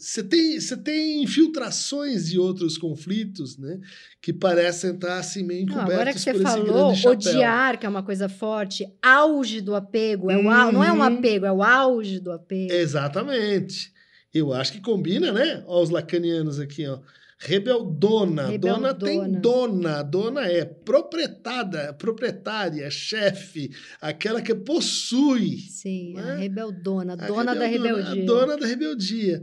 Você 0.01 0.25
tem, 0.25 0.61
você 0.61 0.77
tem 0.77 1.23
infiltrações 1.23 2.29
de 2.29 2.39
outros 2.39 2.77
conflitos, 2.77 3.57
né? 3.57 3.79
Que 4.21 4.33
parecem 4.33 4.91
estar 4.91 5.19
assim 5.19 5.45
meio 5.45 5.65
Não, 5.65 5.75
encobertos 5.75 5.93
agora 5.93 6.13
que 6.13 6.19
você 6.21 6.35
falou, 6.43 6.93
odiar, 7.07 7.79
que 7.79 7.87
é 7.87 7.89
uma 7.89 8.03
coisa 8.03 8.29
forte, 8.29 8.85
auge 9.01 9.61
do 9.61 9.75
apego, 9.77 10.31
é 10.31 10.37
o 10.37 10.43
não 10.43 10.83
é 10.83 10.93
um 10.93 10.97
Uhum. 10.97 11.03
apego, 11.03 11.47
é 11.47 11.53
o 11.53 11.63
auge 11.63 12.19
do 12.19 12.33
apego. 12.33 12.73
Exatamente. 12.73 13.92
Eu 14.33 14.53
acho 14.53 14.73
que 14.73 14.81
combina, 14.81 15.33
né? 15.33 15.63
Ó, 15.67 15.83
os 15.83 15.91
lacanianos 15.91 16.59
aqui, 16.59 16.87
ó. 16.87 16.99
Rebeldona. 17.45 18.57
Dona 18.57 18.95
tem 18.95 19.21
Rebeldona. 19.21 19.41
dona. 19.41 20.03
Dona 20.03 20.47
é 20.47 20.65
proprietada, 20.65 21.93
proprietária, 21.93 22.89
chefe, 22.89 23.71
aquela 24.01 24.41
que 24.41 24.55
possui. 24.55 25.59
Sim, 25.59 26.17
a 26.19 26.23
né? 26.23 26.37
rebeldona, 26.37 27.15
A 27.15 27.17
dona 27.17 27.55
da 27.55 27.67
rebeldona, 27.67 27.97
rebeldia. 28.05 28.23
A 28.23 28.27
dona 28.27 28.57
da 28.57 28.67
rebeldia. 28.67 29.43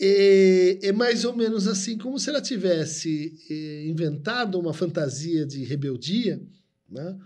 É, 0.00 0.78
é 0.82 0.92
mais 0.92 1.24
ou 1.24 1.34
menos 1.36 1.68
assim, 1.68 1.96
como 1.96 2.18
se 2.18 2.28
ela 2.28 2.40
tivesse 2.40 3.32
inventado 3.88 4.58
uma 4.58 4.74
fantasia 4.74 5.46
de 5.46 5.62
rebeldia, 5.62 6.42
né? 6.90 7.16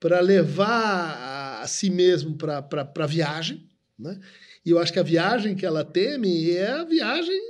Para 0.00 0.18
levar 0.20 0.66
a, 0.68 1.62
a 1.62 1.66
si 1.68 1.88
mesmo 1.88 2.36
para 2.36 2.66
a 2.96 3.06
viagem, 3.06 3.64
né? 3.96 4.18
E 4.66 4.70
eu 4.70 4.78
acho 4.80 4.92
que 4.92 4.98
a 4.98 5.02
viagem 5.04 5.54
que 5.54 5.64
ela 5.64 5.84
teme 5.84 6.50
é 6.50 6.66
a 6.72 6.82
viagem 6.84 7.40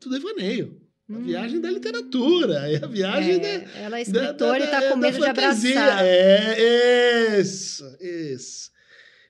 do 0.00 0.08
devaneio, 0.10 0.80
a 1.10 1.12
Hum. 1.12 1.24
viagem 1.24 1.60
da 1.60 1.68
literatura, 1.70 2.70
é 2.70 2.76
a 2.84 2.86
viagem 2.86 3.40
da, 3.40 3.48
É, 3.48 3.66
ela 3.82 3.98
é 4.00 4.04
da- 4.04 4.10
da- 4.12 4.20
escritora 4.22 4.56
e 4.58 4.60
da- 4.60 4.64
está 4.66 4.82
com 4.82 4.88
da 4.90 4.96
medo 4.96 5.18
de 5.18 5.26
abraçar. 5.26 6.04
É, 6.04 7.40
isso, 7.40 7.84
isso. 8.00 8.70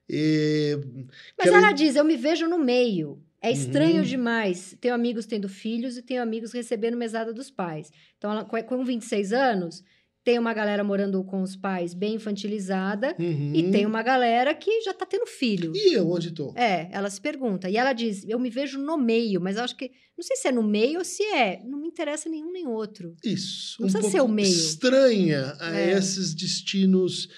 E, 0.09 0.79
Mas 1.39 1.49
aquela- 1.49 1.59
ela 1.69 1.73
diz: 1.73 1.97
eu 1.97 2.05
me 2.05 2.17
vejo 2.19 2.47
no 2.47 2.59
meio. 2.59 3.23
É 3.41 3.51
estranho 3.51 3.97
Uhum. 4.03 4.03
demais. 4.03 4.77
Tenho 4.81 4.95
amigos 4.95 5.27
tendo 5.27 5.49
filhos 5.49 5.97
e 5.97 6.03
tenho 6.03 6.23
amigos 6.23 6.53
recebendo 6.53 6.97
mesada 6.97 7.33
dos 7.33 7.51
pais. 7.51 7.91
Então, 8.17 8.31
ela, 8.31 8.45
com 8.45 8.85
26 8.85 9.33
anos, 9.33 9.83
tem 10.25 10.39
uma 10.39 10.55
galera 10.55 10.85
morando 10.85 11.23
com 11.25 11.43
os 11.43 11.57
pais 11.57 11.95
bem 11.95 12.15
infantilizada 12.15 13.15
Uhum. 13.19 13.53
e 13.55 13.71
tem 13.73 13.85
uma 13.87 14.03
galera 14.03 14.55
que 14.55 14.81
já 14.83 14.95
tá 14.95 15.05
tendo 15.05 15.27
filho. 15.27 15.73
E 15.75 15.95
eu 15.95 16.09
onde 16.11 16.29
estou? 16.29 16.55
É, 16.57 16.89
ela 16.93 17.11
se 17.11 17.21
pergunta. 17.21 17.69
E 17.69 17.77
ela 17.77 17.93
diz: 17.93 18.25
eu 18.29 18.39
me 18.39 18.49
vejo 18.51 18.79
no 18.79 18.97
meio, 18.97 19.41
mas 19.41 19.57
acho 19.57 19.77
que. 19.77 19.91
Não 20.17 20.23
sei 20.23 20.37
se 20.37 20.49
é 20.49 20.53
no 20.53 20.63
meio 20.63 20.99
ou 20.99 21.05
se 21.05 21.23
é. 21.25 21.61
Não 21.65 21.81
me 21.81 21.89
interessa 21.89 22.29
nenhum 22.29 22.53
nem 22.53 22.67
outro. 22.69 23.17
Isso. 23.25 23.77
Não 23.81 23.89
um 23.89 23.91
precisa 23.93 24.13
ser 24.13 24.21
o 24.23 24.29
meio. 24.29 24.47
Estranha 24.49 25.57
a 25.59 25.75
É. 25.81 25.93
esses 25.99 26.35
destinos 26.35 27.29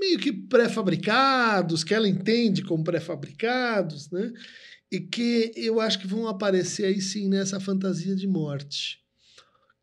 meio 0.00 0.18
que 0.18 0.32
pré-fabricados, 0.32 1.84
que 1.84 1.94
ela 1.94 2.08
entende 2.08 2.62
como 2.62 2.82
pré-fabricados, 2.84 4.10
né? 4.10 4.32
E 4.90 5.00
que 5.00 5.52
eu 5.56 5.80
acho 5.80 5.98
que 5.98 6.06
vão 6.06 6.26
aparecer 6.28 6.86
aí 6.86 7.00
sim 7.00 7.28
nessa 7.28 7.58
fantasia 7.60 8.14
de 8.14 8.26
morte. 8.26 8.98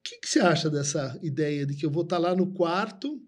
O 0.10 0.12
que, 0.12 0.22
que 0.22 0.30
você 0.30 0.40
acha 0.40 0.70
dessa 0.72 1.20
ideia 1.22 1.66
de 1.68 1.76
que 1.76 1.86
eu 1.86 1.92
vou 1.92 2.02
estar 2.04 2.18
lá 2.18 2.36
no 2.36 2.48
quarto 2.52 3.22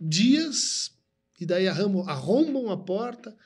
dias 0.00 0.92
e 1.40 1.46
daí 1.46 1.68
arrombam, 1.68 2.08
arrombam 2.08 2.70
a 2.70 2.76
porta 2.76 3.36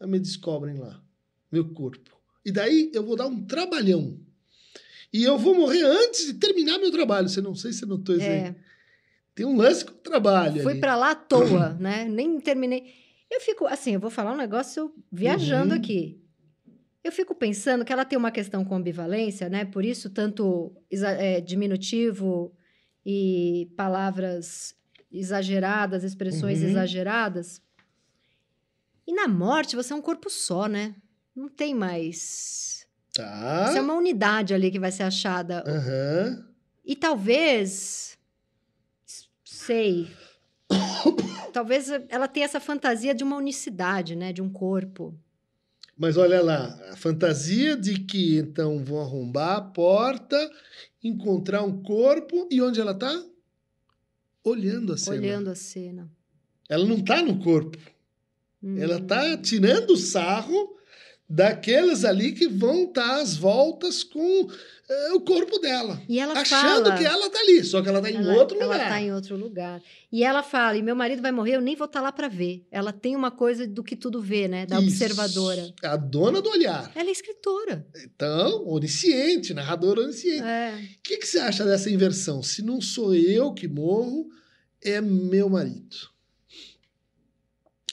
e 0.00 0.06
me 0.06 0.18
descobrem 0.20 0.76
lá, 0.78 1.02
meu 1.50 1.68
corpo. 1.72 2.16
E 2.44 2.52
daí 2.52 2.90
eu 2.94 3.04
vou 3.04 3.16
dar 3.16 3.26
um 3.26 3.44
trabalhão. 3.44 4.18
E 5.12 5.22
eu 5.24 5.36
vou 5.36 5.54
morrer 5.54 5.82
antes 5.84 6.26
de 6.26 6.34
terminar 6.34 6.78
meu 6.78 6.90
trabalho. 6.90 7.28
Você 7.28 7.40
não 7.40 7.54
sei 7.54 7.72
se 7.72 7.80
você 7.80 7.86
notou 7.86 8.14
isso 8.16 8.24
aí. 8.24 8.30
É, 8.30 8.54
Tem 9.34 9.44
um 9.44 9.56
lance 9.56 9.84
com 9.84 9.92
o 9.92 9.94
trabalho. 9.94 10.62
fui 10.62 10.76
pra 10.76 10.96
lá 10.96 11.10
à 11.10 11.14
toa, 11.14 11.74
né? 11.74 12.04
Nem 12.04 12.40
terminei. 12.40 12.94
Eu 13.30 13.40
fico, 13.40 13.66
assim, 13.66 13.94
eu 13.94 14.00
vou 14.00 14.10
falar 14.10 14.32
um 14.32 14.36
negócio 14.36 14.94
viajando 15.10 15.72
Uhum. 15.74 15.80
aqui. 15.80 16.21
Eu 17.04 17.10
fico 17.10 17.34
pensando 17.34 17.84
que 17.84 17.92
ela 17.92 18.04
tem 18.04 18.16
uma 18.18 18.30
questão 18.30 18.64
com 18.64 18.74
ambivalência, 18.76 19.48
né? 19.48 19.64
Por 19.64 19.84
isso, 19.84 20.08
tanto 20.10 20.72
é, 20.90 21.40
diminutivo 21.40 22.54
e 23.04 23.68
palavras 23.76 24.74
exageradas, 25.10 26.04
expressões 26.04 26.60
Uhum. 26.62 26.68
exageradas. 26.68 27.60
E 29.06 29.12
na 29.12 29.26
morte, 29.26 29.74
você 29.74 29.92
é 29.92 29.96
um 29.96 30.00
corpo 30.00 30.30
só, 30.30 30.66
né? 30.68 30.94
Não 31.34 31.48
tem 31.48 31.74
mais. 31.74 32.86
Tá. 33.12 33.66
Você 33.66 33.78
é 33.78 33.80
uma 33.82 33.94
unidade 33.94 34.54
ali 34.54 34.70
que 34.70 34.78
vai 34.78 34.92
ser 34.92 35.02
achada. 35.02 35.64
Aham. 35.66 36.46
E 36.84 36.94
talvez. 36.94 38.16
Sei. 39.44 40.08
talvez 41.52 41.90
ela 42.08 42.28
tenha 42.28 42.46
essa 42.46 42.60
fantasia 42.60 43.14
de 43.14 43.24
uma 43.24 43.36
unicidade, 43.36 44.14
né? 44.16 44.32
De 44.32 44.40
um 44.40 44.48
corpo. 44.48 45.14
Mas 45.96 46.16
olha 46.16 46.40
lá, 46.42 46.78
a 46.90 46.96
fantasia 46.96 47.76
de 47.76 48.00
que 48.00 48.36
então 48.38 48.82
vão 48.84 49.00
arrombar 49.00 49.56
a 49.58 49.60
porta, 49.60 50.50
encontrar 51.02 51.62
um 51.62 51.82
corpo 51.82 52.48
e 52.50 52.60
onde 52.60 52.80
ela 52.80 52.94
tá? 52.94 53.22
Olhando 54.44 54.92
a 54.94 54.96
cena. 54.96 55.16
Olhando 55.16 55.50
a 55.50 55.54
cena. 55.54 56.10
Ela 56.68 56.84
não 56.84 57.00
tá 57.02 57.22
no 57.22 57.38
corpo. 57.38 57.78
Ela 58.76 58.96
Hum. 58.98 59.06
tá 59.06 59.36
tirando 59.36 59.96
sarro 59.96 60.76
daqueles 61.28 62.04
ali 62.04 62.32
que 62.32 62.46
vão 62.48 62.84
estar 62.84 63.20
às 63.20 63.36
voltas 63.36 64.04
com 64.04 64.48
eh, 64.88 65.12
o 65.14 65.20
corpo 65.20 65.58
dela. 65.58 66.00
E 66.08 66.18
ela 66.18 66.34
achando 66.38 66.84
fala... 66.84 66.98
que 66.98 67.04
ela 67.04 67.30
tá 67.30 67.38
ali, 67.38 67.64
só 67.64 67.80
que 67.80 67.88
ela 67.88 68.02
tá 68.02 68.10
em 68.10 68.16
Ela- 68.16 68.34
outro 68.34 68.60
ela 68.60 68.72
lugar. 68.74 68.88
tá 68.88 69.00
em 69.00 69.12
outro 69.12 69.36
lugar. 69.36 69.82
E 70.10 70.22
ela 70.22 70.42
fala: 70.42 70.76
e 70.76 70.82
meu 70.82 70.94
marido 70.94 71.22
vai 71.22 71.32
morrer, 71.32 71.56
eu 71.56 71.60
nem 71.62 71.74
vou 71.74 71.86
estar 71.86 72.02
lá 72.02 72.12
para 72.12 72.28
ver. 72.28 72.66
Ela 72.70 72.92
tem 72.92 73.16
uma 73.16 73.30
coisa 73.30 73.66
do 73.66 73.82
que 73.82 73.96
tudo 73.96 74.20
vê, 74.20 74.46
né? 74.46 74.66
Da 74.66 74.78
Isso. 74.78 74.88
observadora. 74.88 75.72
A 75.82 75.96
dona 75.96 76.42
do 76.42 76.50
olhar. 76.50 76.92
Ela 76.94 77.08
é 77.08 77.12
escritora. 77.12 77.86
Então, 78.04 78.66
onisciente, 78.68 79.54
narradora 79.54 80.02
onisciente. 80.02 80.42
É. 80.44 80.74
O 80.98 81.02
que, 81.02 81.16
que 81.16 81.26
você 81.26 81.38
acha 81.38 81.64
dessa 81.64 81.88
inversão? 81.90 82.42
Se 82.42 82.60
não 82.62 82.80
sou 82.80 83.14
eu 83.14 83.54
que 83.54 83.66
morro, 83.66 84.28
é 84.82 85.00
meu 85.00 85.48
marido. 85.48 85.96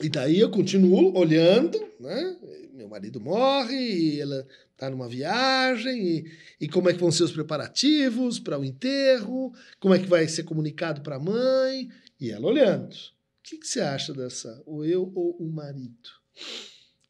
E 0.02 0.08
daí 0.08 0.40
eu 0.40 0.50
continuo 0.50 1.18
olhando, 1.18 1.78
né? 2.00 2.38
Meu 2.80 2.88
marido 2.88 3.20
morre, 3.20 3.76
e 3.76 4.22
ela 4.22 4.48
está 4.72 4.90
numa 4.90 5.10
viagem, 5.10 6.02
e, 6.02 6.32
e 6.62 6.70
como 6.70 6.90
é 6.90 6.94
que 6.94 7.00
vão 7.00 7.12
ser 7.12 7.24
os 7.24 7.32
preparativos 7.34 8.40
para 8.40 8.58
o 8.58 8.64
enterro, 8.64 9.54
como 9.82 9.94
é 9.94 10.00
que 10.00 10.06
vai 10.06 10.26
ser 10.30 10.44
comunicado 10.44 11.02
para 11.02 11.18
a 11.18 11.20
mãe, 11.20 11.92
e 12.18 12.32
ela 12.32 12.48
olhando. 12.48 12.94
O 12.94 13.44
que, 13.44 13.58
que 13.58 13.68
você 13.68 13.82
acha 13.82 14.14
dessa? 14.14 14.64
O 14.66 14.86
eu 14.86 15.12
ou 15.14 15.36
o 15.38 15.52
marido? 15.52 16.10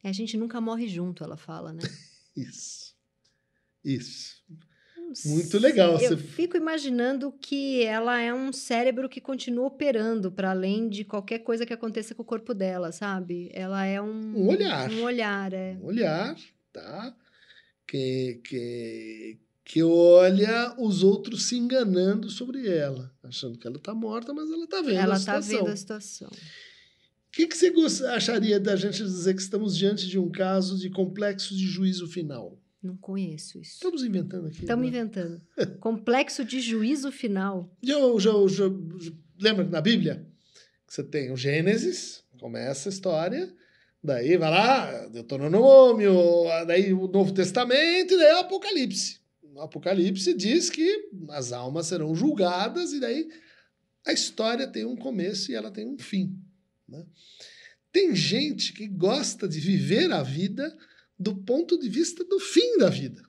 A 0.02 0.10
gente 0.10 0.36
nunca 0.36 0.60
morre 0.60 0.88
junto, 0.88 1.22
ela 1.22 1.36
fala, 1.36 1.72
né? 1.72 1.82
Isso. 2.36 2.92
Isso. 3.84 4.42
Muito 5.26 5.58
legal, 5.58 5.92
Eu 6.00 6.10
você- 6.10 6.16
fico 6.16 6.56
imaginando 6.56 7.32
que 7.40 7.82
ela 7.82 8.20
é 8.20 8.32
um 8.32 8.52
cérebro 8.52 9.08
que 9.08 9.20
continua 9.20 9.66
operando 9.66 10.30
para 10.30 10.50
além 10.50 10.88
de 10.88 11.04
qualquer 11.04 11.40
coisa 11.40 11.66
que 11.66 11.72
aconteça 11.72 12.14
com 12.14 12.22
o 12.22 12.24
corpo 12.24 12.54
dela, 12.54 12.92
sabe? 12.92 13.50
Ela 13.52 13.84
é 13.84 14.00
um 14.00 14.10
Um 14.36 14.48
olhar. 14.48 14.90
Um 14.90 15.02
olhar, 15.02 15.52
é. 15.52 15.76
um 15.80 15.86
olhar, 15.86 16.36
tá? 16.72 17.14
Que, 17.86 18.40
que, 18.44 19.38
que 19.64 19.82
olha 19.82 20.74
os 20.78 21.02
outros 21.02 21.44
se 21.46 21.56
enganando 21.56 22.30
sobre 22.30 22.68
ela, 22.68 23.12
achando 23.22 23.58
que 23.58 23.66
ela 23.66 23.76
está 23.78 23.92
morta, 23.94 24.32
mas 24.32 24.48
ela 24.50 24.64
está 24.64 24.80
vendo 24.80 24.98
a 24.98 25.02
Ela 25.02 25.12
tá 25.14 25.18
situação. 25.42 25.58
vendo 25.58 25.68
a 25.72 25.76
situação. 25.76 26.28
O 26.28 27.32
que, 27.32 27.46
que 27.48 27.70
você 27.72 28.04
acharia 28.06 28.58
da 28.60 28.76
gente 28.76 29.02
dizer 29.02 29.34
que 29.34 29.40
estamos 29.42 29.76
diante 29.76 30.06
de 30.08 30.18
um 30.18 30.28
caso 30.30 30.76
de 30.78 30.90
complexo 30.90 31.54
de 31.56 31.64
juízo 31.66 32.06
final? 32.08 32.59
Não 32.82 32.96
conheço 32.96 33.60
isso. 33.60 33.74
Estamos 33.74 34.02
inventando 34.02 34.46
aqui. 34.46 34.60
Estamos 34.60 34.82
né? 34.84 34.88
inventando. 34.88 35.40
Complexo 35.80 36.44
de 36.44 36.60
juízo 36.60 37.12
final. 37.12 37.70
Já, 37.82 37.96
já, 38.18 38.32
já, 38.48 38.64
lembra 39.38 39.64
que 39.64 39.70
na 39.70 39.80
Bíblia? 39.80 40.26
Que 40.86 40.94
você 40.94 41.04
tem 41.04 41.30
o 41.30 41.36
Gênesis, 41.36 42.24
começa 42.38 42.88
a 42.88 42.92
história, 42.92 43.54
daí 44.02 44.36
vai 44.38 44.50
lá, 44.50 45.06
Deuteronômio, 45.08 46.14
daí 46.66 46.92
o 46.92 47.06
Novo 47.06 47.32
Testamento, 47.32 48.14
e 48.14 48.16
daí 48.16 48.34
o 48.34 48.38
Apocalipse. 48.38 49.20
No 49.42 49.60
Apocalipse 49.60 50.32
diz 50.32 50.70
que 50.70 51.10
as 51.30 51.52
almas 51.52 51.86
serão 51.86 52.14
julgadas, 52.14 52.92
e 52.92 53.00
daí 53.00 53.28
a 54.06 54.12
história 54.12 54.66
tem 54.66 54.86
um 54.86 54.96
começo 54.96 55.52
e 55.52 55.54
ela 55.54 55.70
tem 55.70 55.86
um 55.86 55.98
fim. 55.98 56.34
né? 56.88 57.04
Tem 57.92 58.14
gente 58.14 58.72
que 58.72 58.86
gosta 58.86 59.48
de 59.48 59.60
viver 59.60 60.10
a 60.12 60.22
vida 60.22 60.76
do 61.20 61.36
ponto 61.36 61.78
de 61.78 61.86
vista 61.86 62.24
do 62.24 62.40
fim 62.40 62.78
da 62.78 62.88
vida. 62.88 63.22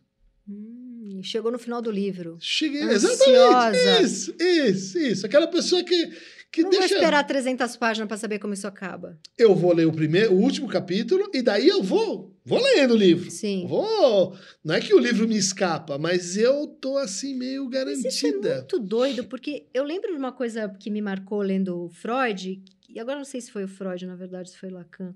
Hum, 0.47 1.19
chegou 1.21 1.51
no 1.51 1.59
final 1.59 1.81
do 1.81 1.91
livro. 1.91 2.37
Cheguei, 2.39 2.83
Ansiosa. 2.83 3.13
exatamente. 3.13 4.03
Isso, 4.05 4.35
isso, 4.39 4.97
isso. 4.97 5.25
Aquela 5.25 5.45
pessoa 5.47 5.83
que, 5.83 6.09
que 6.49 6.63
não 6.63 6.71
vou 6.71 6.79
deixa. 6.79 6.95
esperar 6.95 7.21
300 7.27 7.75
páginas 7.75 8.07
para 8.07 8.15
saber 8.15 8.39
como 8.39 8.53
isso 8.53 8.65
acaba. 8.65 9.19
Eu 9.37 9.53
vou 9.53 9.73
ler 9.73 9.85
o 9.85 9.91
primeiro, 9.91 10.33
o 10.33 10.39
último 10.39 10.69
capítulo 10.69 11.29
e 11.33 11.41
daí 11.41 11.67
eu 11.67 11.83
vou, 11.83 12.33
vou 12.45 12.61
lendo 12.63 12.93
o 12.93 12.97
livro. 12.97 13.29
Sim. 13.29 13.67
Vou. 13.67 14.37
Não 14.63 14.73
é 14.75 14.79
que 14.79 14.93
o 14.93 14.99
livro 14.99 15.27
me 15.27 15.35
escapa, 15.37 15.97
mas 15.97 16.37
eu 16.37 16.67
tô 16.67 16.97
assim 16.97 17.35
meio 17.35 17.69
Mas 17.69 17.99
isso 17.99 18.25
é 18.25 18.31
garantida. 18.31 18.55
muito 18.55 18.79
doido, 18.79 19.25
porque 19.25 19.67
eu 19.73 19.83
lembro 19.83 20.11
de 20.11 20.17
uma 20.17 20.31
coisa 20.31 20.69
que 20.79 20.89
me 20.89 21.01
marcou 21.01 21.41
lendo 21.41 21.89
Freud, 21.89 22.63
e 22.89 22.99
agora 23.01 23.17
não 23.17 23.25
sei 23.25 23.41
se 23.41 23.51
foi 23.51 23.65
o 23.65 23.67
Freud, 23.67 24.05
na 24.05 24.15
verdade, 24.15 24.49
se 24.49 24.57
foi 24.57 24.69
Lacan, 24.69 25.13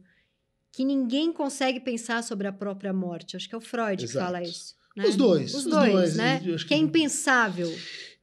que 0.75 0.83
ninguém 0.83 1.31
consegue 1.31 1.79
pensar 1.79 2.21
sobre 2.23 2.47
a 2.47 2.51
própria 2.51 2.91
morte. 2.91 3.35
Acho 3.37 3.47
que 3.47 3.55
é 3.55 3.57
o 3.57 3.61
Freud 3.61 4.03
Exato. 4.03 4.07
que 4.19 4.25
fala 4.25 4.43
isso. 4.43 4.75
né? 4.95 5.05
Os 5.07 5.15
dois, 5.15 5.53
Os 5.53 5.65
os 5.65 5.71
dois, 5.71 5.91
dois, 5.91 6.15
né? 6.15 6.41
acho 6.53 6.65
Que 6.67 6.73
é 6.73 6.77
que- 6.77 6.83
impensável. 6.83 7.73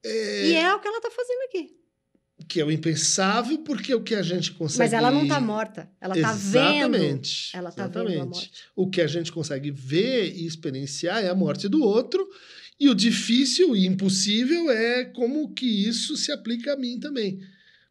É, 0.05 0.49
E 0.51 0.55
é 0.55 0.75
o 0.75 0.81
que 0.81 0.88
ela 0.88 1.01
tá 1.01 1.11
fazendo 1.11 1.41
aqui. 1.49 1.71
Que 2.49 2.61
é 2.61 2.65
o 2.65 2.71
impensável, 2.73 3.59
porque 3.59 3.95
o 3.95 4.03
que 4.03 4.15
a 4.15 4.23
gente 4.23 4.53
consegue. 4.53 4.81
Mas 4.81 4.93
ela 4.93 5.11
não 5.11 5.27
tá 5.29 5.41
morta. 5.41 5.88
Ela 6.01 6.15
tá 6.21 6.33
vendo. 6.33 6.97
Exatamente. 6.97 7.57
Ela 7.57 7.71
tá 7.71 7.87
vendo 7.87 8.21
a 8.21 8.25
morte. 8.27 8.51
O 8.75 8.91
que 8.91 9.01
a 9.01 9.07
gente 9.07 9.31
consegue 9.31 9.71
ver 9.71 10.35
e 10.35 10.45
experienciar 10.47 11.23
é 11.25 11.29
a 11.29 11.35
morte 11.35 11.69
do 11.69 11.83
outro. 11.83 12.29
E 12.81 12.88
o 12.88 12.95
difícil 12.95 13.77
e 13.77 13.87
impossível 13.87 14.71
é 14.71 15.05
como 15.05 15.55
que 15.55 15.67
isso 15.88 16.17
se 16.17 16.33
aplica 16.33 16.73
a 16.73 16.77
mim 16.77 16.99
também. 16.99 17.38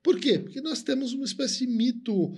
Por 0.04 0.20
quê? 0.20 0.38
Porque 0.40 0.60
nós 0.60 0.82
temos 0.84 1.14
uma 1.14 1.24
espécie 1.26 1.66
de 1.66 1.72
mito. 1.72 2.34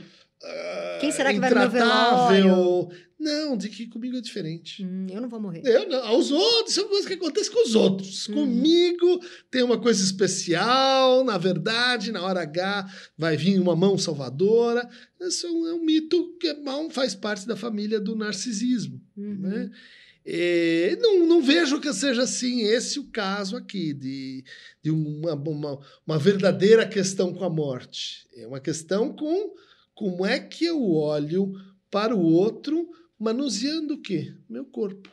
Quem 0.99 1.11
será 1.11 1.33
que 1.33 1.39
vai 1.39 1.49
no 1.49 1.55
meu 1.55 1.67
intratável. 1.67 2.91
Não, 3.19 3.55
de 3.55 3.69
que 3.69 3.87
comigo 3.87 4.17
é 4.17 4.21
diferente. 4.21 4.83
Hum, 4.83 5.07
eu 5.09 5.21
não 5.21 5.29
vou 5.29 5.39
morrer. 5.39 5.61
Eu 5.63 5.87
não, 5.87 6.03
aos 6.07 6.29
outros, 6.29 6.75
são 6.75 6.89
coisas 6.89 7.07
que 7.07 7.13
acontecem 7.13 7.53
com 7.53 7.63
os 7.63 7.73
outros. 7.73 8.27
Uhum. 8.27 8.35
Comigo 8.35 9.21
tem 9.49 9.63
uma 9.63 9.79
coisa 9.79 10.03
especial, 10.03 11.23
na 11.23 11.37
verdade, 11.37 12.11
na 12.11 12.21
hora 12.21 12.41
H 12.41 12.85
vai 13.17 13.37
vir 13.37 13.61
uma 13.61 13.77
mão 13.77 13.97
salvadora. 13.97 14.89
Isso 15.21 15.47
é 15.47 15.49
um, 15.49 15.67
é 15.67 15.73
um 15.73 15.85
mito 15.85 16.35
que 16.37 16.47
é 16.47 16.53
mal 16.53 16.89
faz 16.89 17.15
parte 17.15 17.47
da 17.47 17.55
família 17.55 17.97
do 17.97 18.13
narcisismo. 18.13 19.01
Uhum. 19.15 19.37
Né? 19.39 19.71
É, 20.25 20.97
não, 20.99 21.25
não 21.25 21.41
vejo 21.41 21.79
que 21.79 21.93
seja 21.93 22.23
assim 22.23 22.63
esse 22.63 22.99
o 22.99 23.05
caso 23.05 23.55
aqui, 23.55 23.93
de, 23.93 24.43
de 24.81 24.91
uma, 24.91 25.33
uma, 25.33 25.79
uma 26.05 26.19
verdadeira 26.19 26.85
questão 26.85 27.33
com 27.33 27.45
a 27.45 27.49
morte. 27.49 28.27
É 28.35 28.45
uma 28.45 28.59
questão 28.59 29.13
com 29.13 29.53
como 29.93 30.25
é 30.25 30.39
que 30.39 30.65
eu 30.65 30.83
olho 30.91 31.53
para 31.89 32.15
o 32.15 32.21
outro 32.23 32.89
manuseando 33.19 33.95
o 33.95 34.01
quê? 34.01 34.33
Meu 34.49 34.65
corpo. 34.65 35.09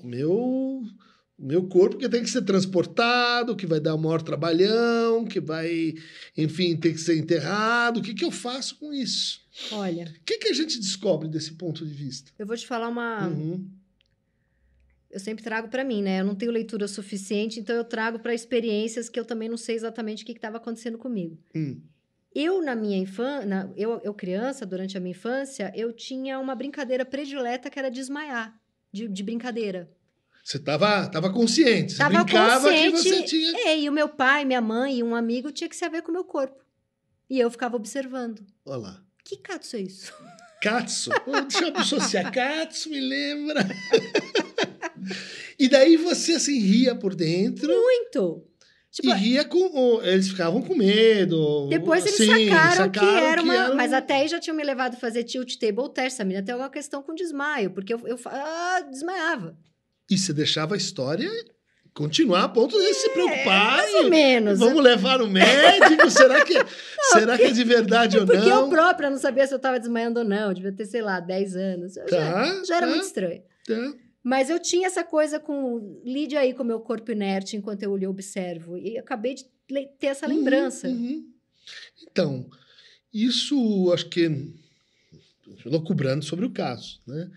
O 0.00 0.06
meu, 0.06 0.32
o 0.32 1.46
meu 1.46 1.68
corpo 1.68 1.96
que 1.96 2.08
tem 2.08 2.22
que 2.22 2.30
ser 2.30 2.42
transportado, 2.42 3.54
que 3.54 3.66
vai 3.66 3.78
dar 3.78 3.94
o 3.94 3.98
maior 3.98 4.20
trabalhão, 4.20 5.24
que 5.24 5.40
vai, 5.40 5.94
enfim, 6.36 6.76
ter 6.76 6.92
que 6.92 6.98
ser 6.98 7.16
enterrado. 7.16 8.00
O 8.00 8.02
que, 8.02 8.14
que 8.14 8.24
eu 8.24 8.32
faço 8.32 8.76
com 8.78 8.92
isso? 8.92 9.40
Olha, 9.70 10.12
O 10.20 10.24
que, 10.24 10.38
que 10.38 10.48
a 10.48 10.52
gente 10.52 10.78
descobre 10.80 11.28
desse 11.28 11.52
ponto 11.52 11.86
de 11.86 11.92
vista? 11.92 12.32
eu 12.38 12.46
vou 12.46 12.56
te 12.56 12.66
falar 12.66 12.88
uma. 12.88 13.28
Uhum. 13.28 13.68
Eu 15.08 15.20
sempre 15.20 15.44
trago 15.44 15.68
para 15.68 15.84
mim, 15.84 16.02
né? 16.02 16.20
Eu 16.20 16.24
não 16.24 16.34
tenho 16.34 16.50
leitura 16.50 16.88
suficiente, 16.88 17.60
então 17.60 17.76
eu 17.76 17.84
trago 17.84 18.18
para 18.18 18.34
experiências 18.34 19.10
que 19.10 19.20
eu 19.20 19.26
também 19.26 19.46
não 19.48 19.58
sei 19.58 19.76
exatamente 19.76 20.22
o 20.22 20.26
que 20.26 20.32
estava 20.32 20.56
acontecendo 20.56 20.96
comigo. 20.96 21.38
Hum. 21.54 21.82
Eu, 22.34 22.62
na 22.62 22.74
minha 22.74 22.96
infância, 22.96 23.70
eu, 23.76 24.00
eu 24.02 24.14
criança, 24.14 24.64
durante 24.64 24.96
a 24.96 25.00
minha 25.00 25.10
infância, 25.10 25.72
eu 25.74 25.92
tinha 25.92 26.38
uma 26.38 26.54
brincadeira 26.54 27.04
predileta 27.04 27.68
que 27.68 27.78
era 27.78 27.90
desmaiar, 27.90 28.58
de, 28.90 29.06
de 29.08 29.22
brincadeira. 29.22 29.90
Você 30.42 30.56
estava 30.56 31.06
tava 31.08 31.32
consciente, 31.32 31.92
você 31.92 31.98
Tava 31.98 32.24
brincava 32.24 32.68
que 32.72 32.90
consciente. 32.90 33.18
você 33.18 33.22
tinha. 33.24 33.68
É, 33.68 33.78
e 33.78 33.88
o 33.88 33.92
meu 33.92 34.08
pai, 34.08 34.44
minha 34.44 34.60
mãe 34.60 34.98
e 34.98 35.02
um 35.02 35.14
amigo 35.14 35.52
tinha 35.52 35.68
que 35.68 35.76
se 35.76 35.84
haver 35.84 36.02
com 36.02 36.10
o 36.10 36.14
meu 36.14 36.24
corpo. 36.24 36.60
E 37.30 37.38
eu 37.38 37.50
ficava 37.50 37.76
observando. 37.76 38.44
Olha 38.66 38.76
lá. 38.78 39.02
Que 39.24 39.36
cato 39.36 39.76
é 39.76 39.80
isso? 39.80 40.12
Katsu. 40.60 41.10
Pô, 41.24 41.40
Deixa 41.40 41.68
eu 41.68 41.76
associar. 41.76 42.32
Katsu 42.32 42.90
me 42.90 43.00
lembra. 43.00 43.60
e 45.58 45.68
daí 45.68 45.96
você 45.96 46.32
assim 46.32 46.58
ria 46.58 46.94
por 46.94 47.14
dentro 47.14 47.68
Muito! 47.68 48.46
Tipo, 48.92 49.08
e 49.08 49.12
ria 49.14 49.44
com. 49.44 50.02
Eles 50.02 50.28
ficavam 50.28 50.60
com 50.60 50.74
medo. 50.74 51.66
Depois 51.70 52.04
eles 52.04 52.16
Sim, 52.16 52.50
sacaram, 52.50 52.90
que 52.90 52.98
era 53.02 53.42
uma. 53.42 53.54
era 53.54 53.74
Mas 53.74 53.90
até 53.90 54.16
aí 54.16 54.28
já 54.28 54.38
tinham 54.38 54.54
me 54.54 54.62
levado 54.62 54.94
a 54.94 54.98
fazer 54.98 55.24
tilt 55.24 55.56
table 55.56 55.88
test. 55.94 56.20
A 56.20 56.24
menina 56.24 56.44
tem 56.44 56.52
alguma 56.52 56.70
questão 56.70 57.02
com 57.02 57.14
desmaio, 57.14 57.70
porque 57.70 57.94
eu, 57.94 58.00
eu 58.06 58.18
ah, 58.26 58.80
desmaiava. 58.90 59.56
E 60.10 60.18
você 60.18 60.34
deixava 60.34 60.74
a 60.74 60.76
história 60.76 61.30
continuar 61.94 62.44
a 62.44 62.48
ponto 62.48 62.78
de 62.78 62.94
se 62.94 63.08
preocupar. 63.10 63.78
É, 63.78 63.82
Mais 63.82 63.94
ou 63.94 64.10
menos. 64.10 64.58
Vamos 64.58 64.82
levar 64.82 65.18
no 65.20 65.28
médico? 65.28 66.08
será 66.12 66.44
que, 66.44 66.54
será 67.12 67.36
que 67.38 67.44
é 67.44 67.50
de 67.50 67.64
verdade 67.64 68.18
ou 68.18 68.26
Porque 68.26 68.46
não? 68.48 68.64
eu 68.64 68.68
própria 68.68 69.08
não 69.08 69.18
sabia 69.18 69.46
se 69.46 69.54
eu 69.54 69.58
tava 69.58 69.78
desmaiando 69.78 70.20
ou 70.20 70.24
não. 70.26 70.52
Devia 70.52 70.72
ter, 70.72 70.84
sei 70.84 71.00
lá, 71.00 71.18
10 71.18 71.56
anos. 71.56 71.96
Eu 71.96 72.08
já, 72.08 72.16
Tá, 72.32 72.62
já 72.64 72.76
era 72.76 72.86
tá, 72.86 72.92
muito 72.92 73.06
estranho. 73.06 73.42
tá. 73.66 73.92
Mas 74.22 74.48
eu 74.48 74.60
tinha 74.60 74.86
essa 74.86 75.02
coisa 75.02 75.40
com. 75.40 76.00
Lide 76.04 76.36
aí 76.36 76.54
com 76.54 76.62
o 76.62 76.66
meu 76.66 76.80
corpo 76.80 77.10
inerte 77.10 77.56
enquanto 77.56 77.82
eu 77.82 77.96
lhe 77.96 78.06
observo. 78.06 78.78
E 78.78 78.96
acabei 78.96 79.34
de 79.34 79.44
ter 79.98 80.06
essa 80.06 80.26
lembrança. 80.26 80.88
Uhum, 80.88 80.94
uhum. 80.94 81.32
Então, 82.02 82.50
isso 83.12 83.90
acho 83.92 84.08
que 84.08 84.54
locubrando 85.66 86.24
sobre 86.24 86.44
o 86.44 86.50
caso, 86.50 87.00
né? 87.06 87.30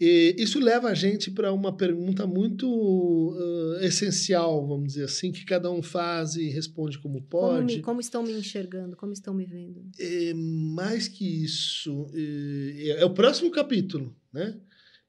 E 0.00 0.34
isso 0.38 0.58
leva 0.58 0.88
a 0.88 0.94
gente 0.94 1.30
para 1.30 1.52
uma 1.52 1.74
pergunta 1.76 2.26
muito 2.26 2.66
uh, 2.68 3.76
essencial, 3.80 4.66
vamos 4.66 4.88
dizer 4.88 5.04
assim, 5.04 5.30
que 5.30 5.44
cada 5.44 5.70
um 5.70 5.82
faz 5.82 6.34
e 6.34 6.48
responde 6.48 6.98
como 6.98 7.22
pode. 7.22 7.54
Como, 7.54 7.66
me, 7.66 7.82
como 7.82 8.00
estão 8.00 8.22
me 8.22 8.32
enxergando? 8.32 8.96
Como 8.96 9.12
estão 9.12 9.32
me 9.32 9.46
vendo? 9.46 9.82
É, 9.98 10.34
mais 10.34 11.06
que 11.06 11.44
isso, 11.44 12.08
é, 12.12 13.00
é 13.00 13.04
o 13.04 13.14
próximo 13.14 13.50
capítulo, 13.52 14.14
né? 14.32 14.58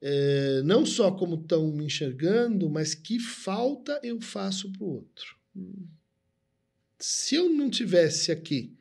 É, 0.02 0.62
não 0.64 0.86
só 0.86 1.12
como 1.12 1.36
estão 1.36 1.72
me 1.72 1.86
enxergando, 1.86 2.70
mas 2.70 2.94
que 2.94 3.20
falta 3.20 4.00
eu 4.04 4.22
faço 4.22 4.72
para 4.72 4.84
o 4.84 4.90
outro. 4.90 5.36
Hum. 5.56 5.88
Se 7.00 7.36
eu 7.36 7.50
não 7.50 7.70
tivesse 7.70 8.32
aqui, 8.32 8.74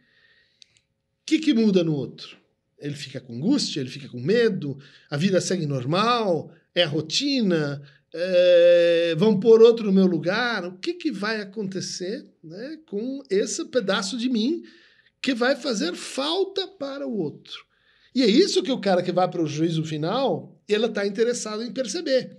o 1.22 1.26
que, 1.26 1.38
que 1.38 1.54
muda 1.54 1.82
no 1.82 1.94
outro? 1.94 2.44
ele 2.84 2.94
fica 2.94 3.18
com 3.18 3.34
angústia, 3.34 3.80
ele 3.80 3.88
fica 3.88 4.08
com 4.08 4.20
medo, 4.20 4.78
a 5.08 5.16
vida 5.16 5.40
segue 5.40 5.64
normal, 5.64 6.52
é 6.74 6.82
a 6.82 6.88
rotina, 6.88 7.82
é, 8.12 9.14
vão 9.16 9.40
pôr 9.40 9.62
outro 9.62 9.86
no 9.86 9.92
meu 9.92 10.06
lugar. 10.06 10.66
O 10.66 10.76
que, 10.78 10.92
que 10.92 11.10
vai 11.10 11.40
acontecer 11.40 12.26
né, 12.42 12.78
com 12.86 13.22
esse 13.30 13.64
pedaço 13.64 14.18
de 14.18 14.28
mim 14.28 14.62
que 15.22 15.32
vai 15.32 15.56
fazer 15.56 15.94
falta 15.94 16.68
para 16.68 17.06
o 17.06 17.16
outro? 17.16 17.64
E 18.14 18.22
é 18.22 18.26
isso 18.26 18.62
que 18.62 18.70
o 18.70 18.80
cara 18.80 19.02
que 19.02 19.10
vai 19.10 19.28
para 19.30 19.42
o 19.42 19.46
juízo 19.46 19.82
final, 19.82 20.53
ele 20.68 20.86
está 20.86 21.06
interessado 21.06 21.62
em 21.62 21.72
perceber. 21.72 22.36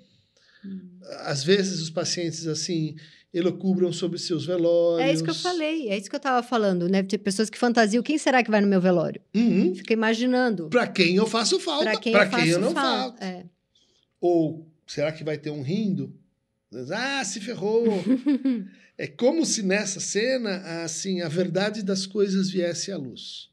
Hum. 0.63 0.99
Às 1.21 1.43
vezes 1.43 1.81
os 1.81 1.89
pacientes 1.89 2.47
assim, 2.47 2.95
elocubram 3.35 3.91
sobre 3.91 4.17
seus 4.17 4.45
velórios. 4.45 5.05
É 5.05 5.11
isso 5.11 5.23
que 5.23 5.29
eu 5.29 5.35
falei, 5.35 5.89
é 5.89 5.97
isso 5.97 6.09
que 6.09 6.15
eu 6.15 6.19
estava 6.19 6.41
falando, 6.41 6.87
né? 6.87 7.03
Tem 7.03 7.19
pessoas 7.19 7.49
que 7.49 7.57
fantasiam 7.57 8.01
quem 8.01 8.17
será 8.17 8.41
que 8.41 8.49
vai 8.49 8.61
no 8.61 8.67
meu 8.67 8.79
velório. 8.79 9.21
Uhum. 9.35 9.75
Fica 9.75 9.91
imaginando. 9.91 10.69
Para 10.69 10.87
quem 10.87 11.17
eu 11.17 11.27
faço 11.27 11.59
falta, 11.59 11.83
para 11.83 11.99
quem, 11.99 12.13
eu, 12.13 12.29
quem 12.29 12.47
eu 12.47 12.59
não 12.61 12.71
faço. 12.71 13.21
É. 13.21 13.43
Ou 14.21 14.65
será 14.87 15.11
que 15.11 15.21
vai 15.21 15.37
ter 15.37 15.49
um 15.49 15.61
rindo? 15.61 16.15
Ah, 16.93 17.23
se 17.25 17.41
ferrou. 17.41 17.85
é 18.97 19.05
como 19.05 19.45
se 19.45 19.61
nessa 19.61 19.99
cena, 19.99 20.83
assim, 20.83 21.21
a 21.21 21.27
verdade 21.27 21.83
das 21.83 22.05
coisas 22.05 22.49
viesse 22.49 22.89
à 22.89 22.97
luz. 22.97 23.49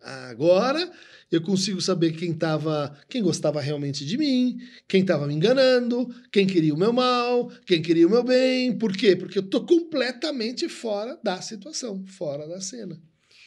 Agora 0.00 0.90
eu 1.30 1.42
consigo 1.42 1.80
saber 1.80 2.12
quem 2.12 2.32
tava, 2.32 2.96
quem 3.08 3.22
gostava 3.22 3.60
realmente 3.60 4.06
de 4.06 4.16
mim, 4.16 4.58
quem 4.86 5.02
estava 5.02 5.26
me 5.26 5.34
enganando, 5.34 6.08
quem 6.32 6.46
queria 6.46 6.72
o 6.72 6.78
meu 6.78 6.92
mal, 6.92 7.50
quem 7.66 7.82
queria 7.82 8.06
o 8.06 8.10
meu 8.10 8.22
bem. 8.22 8.76
Por 8.78 8.96
quê? 8.96 9.14
Porque 9.16 9.38
eu 9.38 9.42
tô 9.42 9.64
completamente 9.66 10.68
fora 10.68 11.18
da 11.22 11.40
situação, 11.40 12.04
fora 12.06 12.46
da 12.46 12.60
cena. 12.60 13.00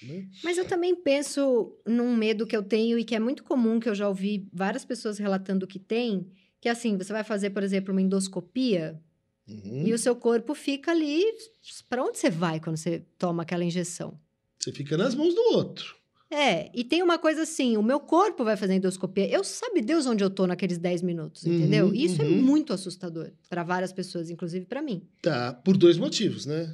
Né? 0.03 0.27
Mas 0.43 0.57
eu 0.57 0.65
também 0.65 0.95
penso 0.95 1.75
num 1.85 2.15
medo 2.15 2.45
que 2.45 2.55
eu 2.55 2.63
tenho 2.63 2.99
e 2.99 3.03
que 3.03 3.15
é 3.15 3.19
muito 3.19 3.43
comum, 3.43 3.79
que 3.79 3.89
eu 3.89 3.95
já 3.95 4.07
ouvi 4.07 4.47
várias 4.51 4.83
pessoas 4.83 5.17
relatando 5.17 5.67
que 5.67 5.79
tem, 5.79 6.27
que 6.59 6.67
é 6.67 6.71
assim, 6.71 6.97
você 6.97 7.13
vai 7.13 7.23
fazer, 7.23 7.51
por 7.51 7.63
exemplo, 7.63 7.91
uma 7.91 8.01
endoscopia 8.01 8.99
uhum. 9.47 9.87
e 9.87 9.93
o 9.93 9.97
seu 9.97 10.15
corpo 10.15 10.53
fica 10.53 10.91
ali. 10.91 11.23
Para 11.89 12.03
onde 12.03 12.19
você 12.19 12.29
vai 12.29 12.59
quando 12.59 12.77
você 12.77 13.03
toma 13.17 13.43
aquela 13.43 13.63
injeção? 13.63 14.19
Você 14.59 14.71
fica 14.71 14.95
nas 14.97 15.15
mãos 15.15 15.33
do 15.33 15.41
outro. 15.53 16.00
É, 16.31 16.71
e 16.73 16.85
tem 16.85 17.03
uma 17.03 17.19
coisa 17.19 17.41
assim, 17.41 17.75
o 17.75 17.83
meu 17.83 17.99
corpo 17.99 18.45
vai 18.45 18.55
fazer 18.55 18.75
endoscopia. 18.75 19.29
Eu 19.29 19.43
sabe 19.43 19.81
Deus 19.81 20.05
onde 20.05 20.23
eu 20.23 20.29
tô 20.29 20.47
naqueles 20.47 20.77
10 20.77 21.01
minutos, 21.01 21.43
uhum, 21.43 21.53
entendeu? 21.53 21.93
E 21.93 22.05
isso 22.05 22.21
é 22.21 22.25
uhum. 22.25 22.37
é 22.37 22.41
muito 22.41 22.71
assustador 22.71 23.31
para 23.49 23.63
várias 23.63 23.91
pessoas, 23.91 24.29
inclusive 24.29 24.65
para 24.65 24.81
mim. 24.81 25.05
Tá, 25.21 25.53
por 25.53 25.75
dois 25.75 25.97
motivos, 25.97 26.45
né? 26.45 26.73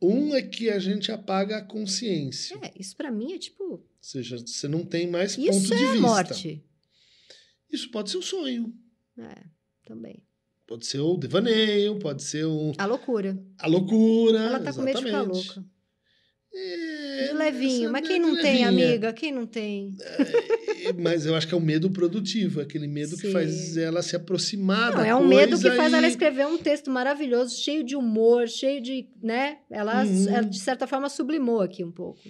Um 0.00 0.32
é 0.32 0.42
que 0.42 0.70
a 0.70 0.78
gente 0.78 1.10
apaga 1.10 1.56
a 1.56 1.62
consciência. 1.62 2.56
É, 2.62 2.72
isso 2.78 2.96
para 2.96 3.10
mim 3.10 3.32
é 3.32 3.38
tipo, 3.38 3.64
ou 3.64 3.84
seja, 4.00 4.38
você 4.38 4.68
não 4.68 4.84
tem 4.84 5.10
mais 5.10 5.36
isso 5.36 5.50
ponto 5.50 5.66
de 5.66 5.84
é 5.84 5.92
vista. 5.92 6.00
morte. 6.00 6.64
Isso 7.68 7.90
pode 7.90 8.10
ser 8.10 8.18
um 8.18 8.22
sonho. 8.22 8.72
É, 9.18 9.42
também. 9.84 10.22
Pode 10.68 10.86
ser 10.86 11.00
o 11.00 11.16
devaneio, 11.16 11.98
pode 11.98 12.22
ser 12.22 12.46
um 12.46 12.72
a 12.78 12.86
loucura. 12.86 13.36
A 13.58 13.66
loucura. 13.66 14.38
Ela 14.38 14.60
tá 14.60 14.70
exatamente. 14.70 14.74
com 14.74 14.82
medo 14.82 14.98
de 15.00 15.04
ficar 15.04 15.22
louca. 15.22 15.75
É, 16.58 17.28
de 17.28 17.34
levinho, 17.34 17.92
mas 17.92 18.06
quem 18.06 18.18
não 18.18 18.34
tem, 18.40 18.64
amiga? 18.64 19.12
Quem 19.12 19.30
não 19.30 19.46
tem? 19.46 19.94
É, 20.86 20.92
mas 20.94 21.26
eu 21.26 21.34
acho 21.34 21.46
que 21.46 21.52
é 21.52 21.56
um 21.56 21.60
medo 21.60 21.90
produtivo, 21.90 22.62
aquele 22.62 22.88
medo 22.88 23.14
Sim. 23.14 23.22
que 23.22 23.30
faz 23.30 23.76
ela 23.76 24.02
se 24.02 24.16
aproximar 24.16 24.92
não, 24.92 25.00
da 25.00 25.06
é 25.06 25.14
um 25.14 25.28
medo 25.28 25.58
que 25.60 25.70
faz 25.70 25.92
ela 25.92 26.06
escrever 26.06 26.46
um 26.46 26.56
texto 26.56 26.90
maravilhoso, 26.90 27.60
cheio 27.60 27.84
de 27.84 27.94
humor, 27.94 28.48
cheio 28.48 28.80
de, 28.80 29.06
né? 29.22 29.58
Ela, 29.70 30.02
uhum. 30.02 30.28
ela 30.28 30.42
de 30.42 30.58
certa 30.58 30.86
forma 30.86 31.10
sublimou 31.10 31.60
aqui 31.60 31.84
um 31.84 31.92
pouco. 31.92 32.20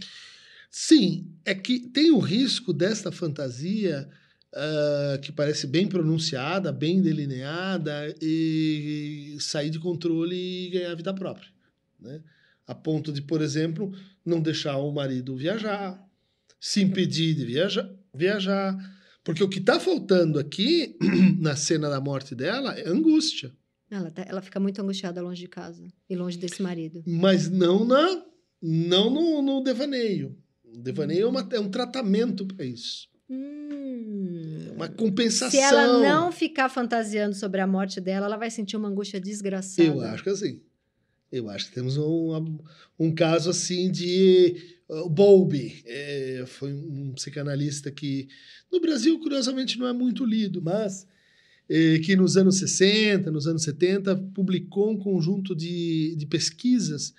Sim, 0.68 1.30
é 1.44 1.54
que 1.54 1.78
tem 1.78 2.10
o 2.10 2.18
risco 2.18 2.72
desta 2.72 3.12
fantasia 3.12 4.08
uh, 4.52 5.20
que 5.20 5.30
parece 5.30 5.68
bem 5.68 5.86
pronunciada, 5.86 6.72
bem 6.72 7.00
delineada 7.00 8.12
e 8.20 9.36
sair 9.38 9.70
de 9.70 9.78
controle 9.78 10.34
e 10.34 10.70
ganhar 10.70 10.94
vida 10.96 11.14
própria, 11.14 11.48
né? 12.00 12.20
A 12.66 12.74
ponto 12.74 13.12
de, 13.12 13.22
por 13.22 13.40
exemplo, 13.40 13.92
não 14.24 14.40
deixar 14.40 14.76
o 14.78 14.92
marido 14.92 15.36
viajar, 15.36 16.02
se 16.58 16.82
impedir 16.82 17.34
de 17.34 17.44
viajar, 17.44 17.88
viajar. 18.14 18.76
Porque 19.22 19.42
o 19.42 19.48
que 19.48 19.58
está 19.58 19.78
faltando 19.78 20.38
aqui, 20.38 20.96
na 21.38 21.56
cena 21.56 21.88
da 21.88 22.00
morte 22.00 22.34
dela, 22.34 22.72
é 22.78 22.88
angústia. 22.88 23.52
Ela, 23.90 24.10
tá, 24.10 24.24
ela 24.26 24.42
fica 24.42 24.58
muito 24.58 24.80
angustiada 24.82 25.22
longe 25.22 25.42
de 25.42 25.48
casa 25.48 25.86
e 26.08 26.16
longe 26.16 26.36
desse 26.36 26.60
marido. 26.60 27.02
Mas 27.06 27.48
não 27.48 27.84
na 27.84 28.24
não 28.60 29.10
no, 29.10 29.42
no 29.42 29.62
devaneio. 29.62 30.36
O 30.64 30.78
devaneio 30.78 31.26
é, 31.26 31.28
uma, 31.28 31.48
é 31.52 31.60
um 31.60 31.68
tratamento 31.68 32.44
para 32.46 32.64
isso. 32.64 33.08
Hum. 33.30 34.72
Uma 34.74 34.88
compensação. 34.88 35.50
Se 35.50 35.58
ela 35.58 35.98
não 36.00 36.32
ficar 36.32 36.68
fantasiando 36.68 37.34
sobre 37.34 37.60
a 37.60 37.66
morte 37.66 38.00
dela, 38.00 38.26
ela 38.26 38.36
vai 38.36 38.50
sentir 38.50 38.76
uma 38.76 38.88
angústia 38.88 39.20
desgraçada. 39.20 39.88
Eu 39.88 40.00
acho 40.02 40.22
que 40.22 40.30
assim. 40.30 40.60
Eu 41.30 41.50
acho 41.50 41.68
que 41.68 41.74
temos 41.74 41.96
um, 41.96 42.58
um 42.98 43.14
caso 43.14 43.50
assim 43.50 43.90
de 43.90 44.76
uh, 44.88 45.08
Bowlby. 45.08 45.82
É, 45.84 46.44
foi 46.46 46.72
um 46.72 47.12
psicanalista 47.14 47.90
que 47.90 48.28
no 48.70 48.80
Brasil, 48.80 49.18
curiosamente, 49.18 49.78
não 49.78 49.86
é 49.86 49.92
muito 49.92 50.24
lido, 50.24 50.62
mas 50.62 51.06
é, 51.68 51.98
que 51.98 52.14
nos 52.14 52.36
anos 52.36 52.58
60, 52.58 53.30
nos 53.30 53.46
anos 53.46 53.62
70, 53.62 54.16
publicou 54.34 54.90
um 54.90 54.98
conjunto 54.98 55.54
de, 55.54 56.14
de 56.16 56.26
pesquisas 56.26 57.12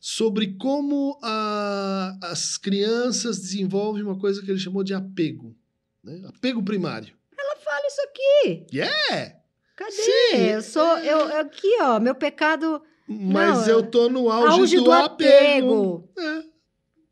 sobre 0.00 0.54
como 0.54 1.18
a, 1.22 2.18
as 2.22 2.58
crianças 2.58 3.38
desenvolvem 3.38 4.02
uma 4.02 4.18
coisa 4.18 4.42
que 4.42 4.50
ele 4.50 4.58
chamou 4.58 4.82
de 4.82 4.92
apego. 4.92 5.54
Né? 6.02 6.20
Apego 6.26 6.62
primário. 6.62 7.14
Ela 7.38 7.56
fala 7.56 7.86
isso 7.86 8.00
aqui. 8.08 8.66
Yeah! 8.74 9.36
Cadê? 9.76 9.92
Sim. 9.92 10.36
Eu 10.52 10.62
sou. 10.62 10.98
Eu, 10.98 11.38
aqui, 11.38 11.68
ó, 11.80 12.00
meu 12.00 12.14
pecado 12.14 12.82
mas 13.20 13.66
não, 13.66 13.74
eu 13.74 13.82
tô 13.82 14.08
no 14.08 14.30
auge, 14.30 14.60
auge 14.60 14.76
do, 14.76 14.84
do, 14.84 14.92
apego. 14.92 16.08
apego. 16.16 16.38
É. 16.38 16.44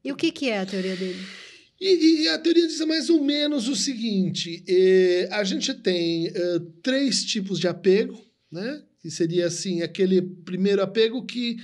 E 0.04 0.12
o 0.12 0.16
que, 0.16 0.32
que 0.32 0.48
é 0.48 0.60
a 0.60 0.66
teoria 0.66 0.96
dele? 0.96 1.20
E, 1.80 2.24
e, 2.24 2.28
a 2.28 2.38
teoria 2.38 2.66
diz 2.66 2.80
mais 2.80 3.08
ou 3.08 3.22
menos 3.22 3.68
o 3.68 3.74
seguinte: 3.74 4.62
eh, 4.68 5.28
a 5.32 5.42
gente 5.44 5.72
tem 5.72 6.26
eh, 6.26 6.60
três 6.82 7.24
tipos 7.24 7.58
de 7.58 7.66
apego, 7.68 8.18
né? 8.50 8.82
Que 9.00 9.10
seria 9.10 9.46
assim, 9.46 9.80
aquele 9.80 10.20
primeiro 10.20 10.82
apego 10.82 11.24
que, 11.24 11.56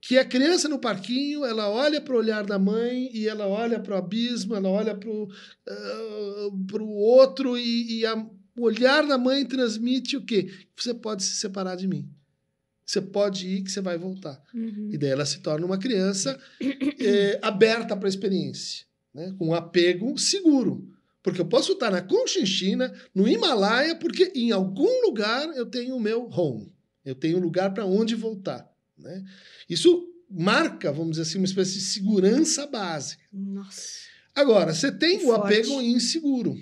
que 0.00 0.16
a 0.16 0.24
criança 0.24 0.68
no 0.68 0.78
parquinho, 0.78 1.44
ela 1.44 1.68
olha 1.68 2.00
para 2.00 2.14
o 2.14 2.18
olhar 2.18 2.44
da 2.44 2.58
mãe 2.58 3.10
e 3.12 3.28
ela 3.28 3.46
olha 3.46 3.78
para 3.78 3.94
o 3.94 3.98
abismo, 3.98 4.54
ela 4.54 4.70
olha 4.70 4.94
para 4.94 5.10
o 5.10 5.24
uh, 5.24 6.92
outro 6.94 7.58
e, 7.58 7.98
e 7.98 8.06
a, 8.06 8.16
o 8.16 8.62
olhar 8.62 9.06
da 9.06 9.18
mãe 9.18 9.44
transmite 9.44 10.16
o 10.16 10.24
quê? 10.24 10.50
Você 10.74 10.94
pode 10.94 11.22
se 11.22 11.36
separar 11.36 11.76
de 11.76 11.86
mim 11.86 12.08
você 12.88 13.02
pode 13.02 13.46
ir 13.46 13.62
que 13.62 13.70
você 13.70 13.82
vai 13.82 13.98
voltar. 13.98 14.42
Uhum. 14.54 14.88
E 14.90 14.96
daí 14.96 15.10
ela 15.10 15.26
se 15.26 15.40
torna 15.40 15.66
uma 15.66 15.76
criança 15.76 16.40
é, 16.98 17.38
aberta 17.42 17.94
para 17.94 18.08
a 18.08 18.08
experiência, 18.08 18.86
né? 19.12 19.34
com 19.38 19.48
um 19.48 19.54
apego 19.54 20.16
seguro. 20.16 20.90
Porque 21.22 21.38
eu 21.38 21.44
posso 21.44 21.72
estar 21.72 21.90
na 21.90 22.00
Conchinchina, 22.00 22.90
no 23.14 23.28
Himalaia, 23.28 23.94
porque 23.94 24.32
em 24.34 24.52
algum 24.52 25.02
lugar 25.04 25.54
eu 25.54 25.66
tenho 25.66 25.96
o 25.96 26.00
meu 26.00 26.30
home. 26.30 26.72
Eu 27.04 27.14
tenho 27.14 27.36
um 27.36 27.42
lugar 27.42 27.74
para 27.74 27.84
onde 27.84 28.14
voltar. 28.14 28.66
Né? 28.96 29.22
Isso 29.68 30.08
marca, 30.30 30.90
vamos 30.90 31.10
dizer 31.10 31.22
assim, 31.22 31.36
uma 31.36 31.44
espécie 31.44 31.74
de 31.74 31.80
segurança 31.82 32.66
básica. 32.66 33.22
Nossa. 33.30 34.08
Agora, 34.34 34.72
você 34.72 34.90
tem 34.90 35.18
que 35.18 35.24
o 35.24 35.28
forte. 35.28 35.52
apego 35.52 35.82
inseguro, 35.82 36.56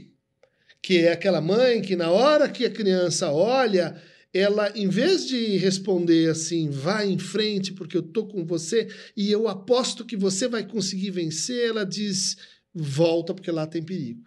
que 0.83 0.99
é 0.99 1.13
aquela 1.13 1.41
mãe 1.41 1.81
que 1.83 1.95
na 1.95 2.11
hora 2.11 2.49
que 2.49 2.65
a 2.65 2.71
criança 2.71 3.31
olha 3.31 4.03
ela, 4.37 4.71
em 4.75 4.89
vez 4.89 5.27
de 5.27 5.57
responder 5.57 6.31
assim, 6.31 6.69
vai 6.69 7.09
em 7.09 7.19
frente 7.19 7.73
porque 7.73 7.97
eu 7.97 8.03
tô 8.03 8.27
com 8.27 8.45
você 8.45 8.89
e 9.17 9.31
eu 9.31 9.49
aposto 9.49 10.05
que 10.05 10.17
você 10.17 10.49
vai 10.49 10.67
conseguir 10.67 11.11
vencer, 11.11 11.69
ela 11.69 11.85
diz, 11.85 12.37
volta 12.75 13.33
porque 13.33 13.51
lá 13.51 13.67
tem 13.67 13.83
perigo. 13.83 14.23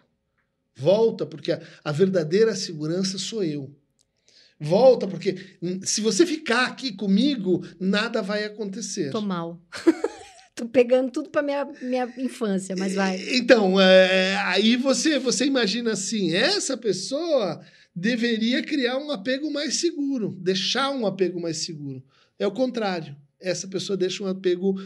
Volta 0.74 1.26
porque 1.26 1.52
a, 1.52 1.60
a 1.84 1.92
verdadeira 1.92 2.54
segurança 2.54 3.18
sou 3.18 3.44
eu. 3.44 3.74
Volta 4.58 5.06
porque 5.06 5.36
se 5.82 6.00
você 6.00 6.26
ficar 6.26 6.66
aqui 6.66 6.92
comigo, 6.92 7.66
nada 7.78 8.20
vai 8.20 8.44
acontecer. 8.44 9.10
Tô 9.10 9.20
mal. 9.20 9.60
Tô 10.54 10.66
pegando 10.66 11.10
tudo 11.10 11.30
pra 11.30 11.40
minha, 11.40 11.64
minha 11.80 12.12
infância, 12.18 12.76
mas 12.76 12.94
vai. 12.94 13.18
Então, 13.34 13.80
é, 13.80 14.36
aí 14.44 14.76
você, 14.76 15.18
você 15.18 15.46
imagina 15.46 15.92
assim: 15.92 16.34
essa 16.34 16.76
pessoa 16.76 17.64
deveria 17.94 18.62
criar 18.62 18.98
um 18.98 19.10
apego 19.10 19.50
mais 19.50 19.74
seguro, 19.74 20.36
deixar 20.38 20.90
um 20.90 21.06
apego 21.06 21.40
mais 21.40 21.58
seguro. 21.58 22.02
É 22.38 22.46
o 22.46 22.52
contrário. 22.52 23.16
Essa 23.40 23.66
pessoa 23.68 23.96
deixa 23.96 24.22
um 24.22 24.26
apego 24.26 24.76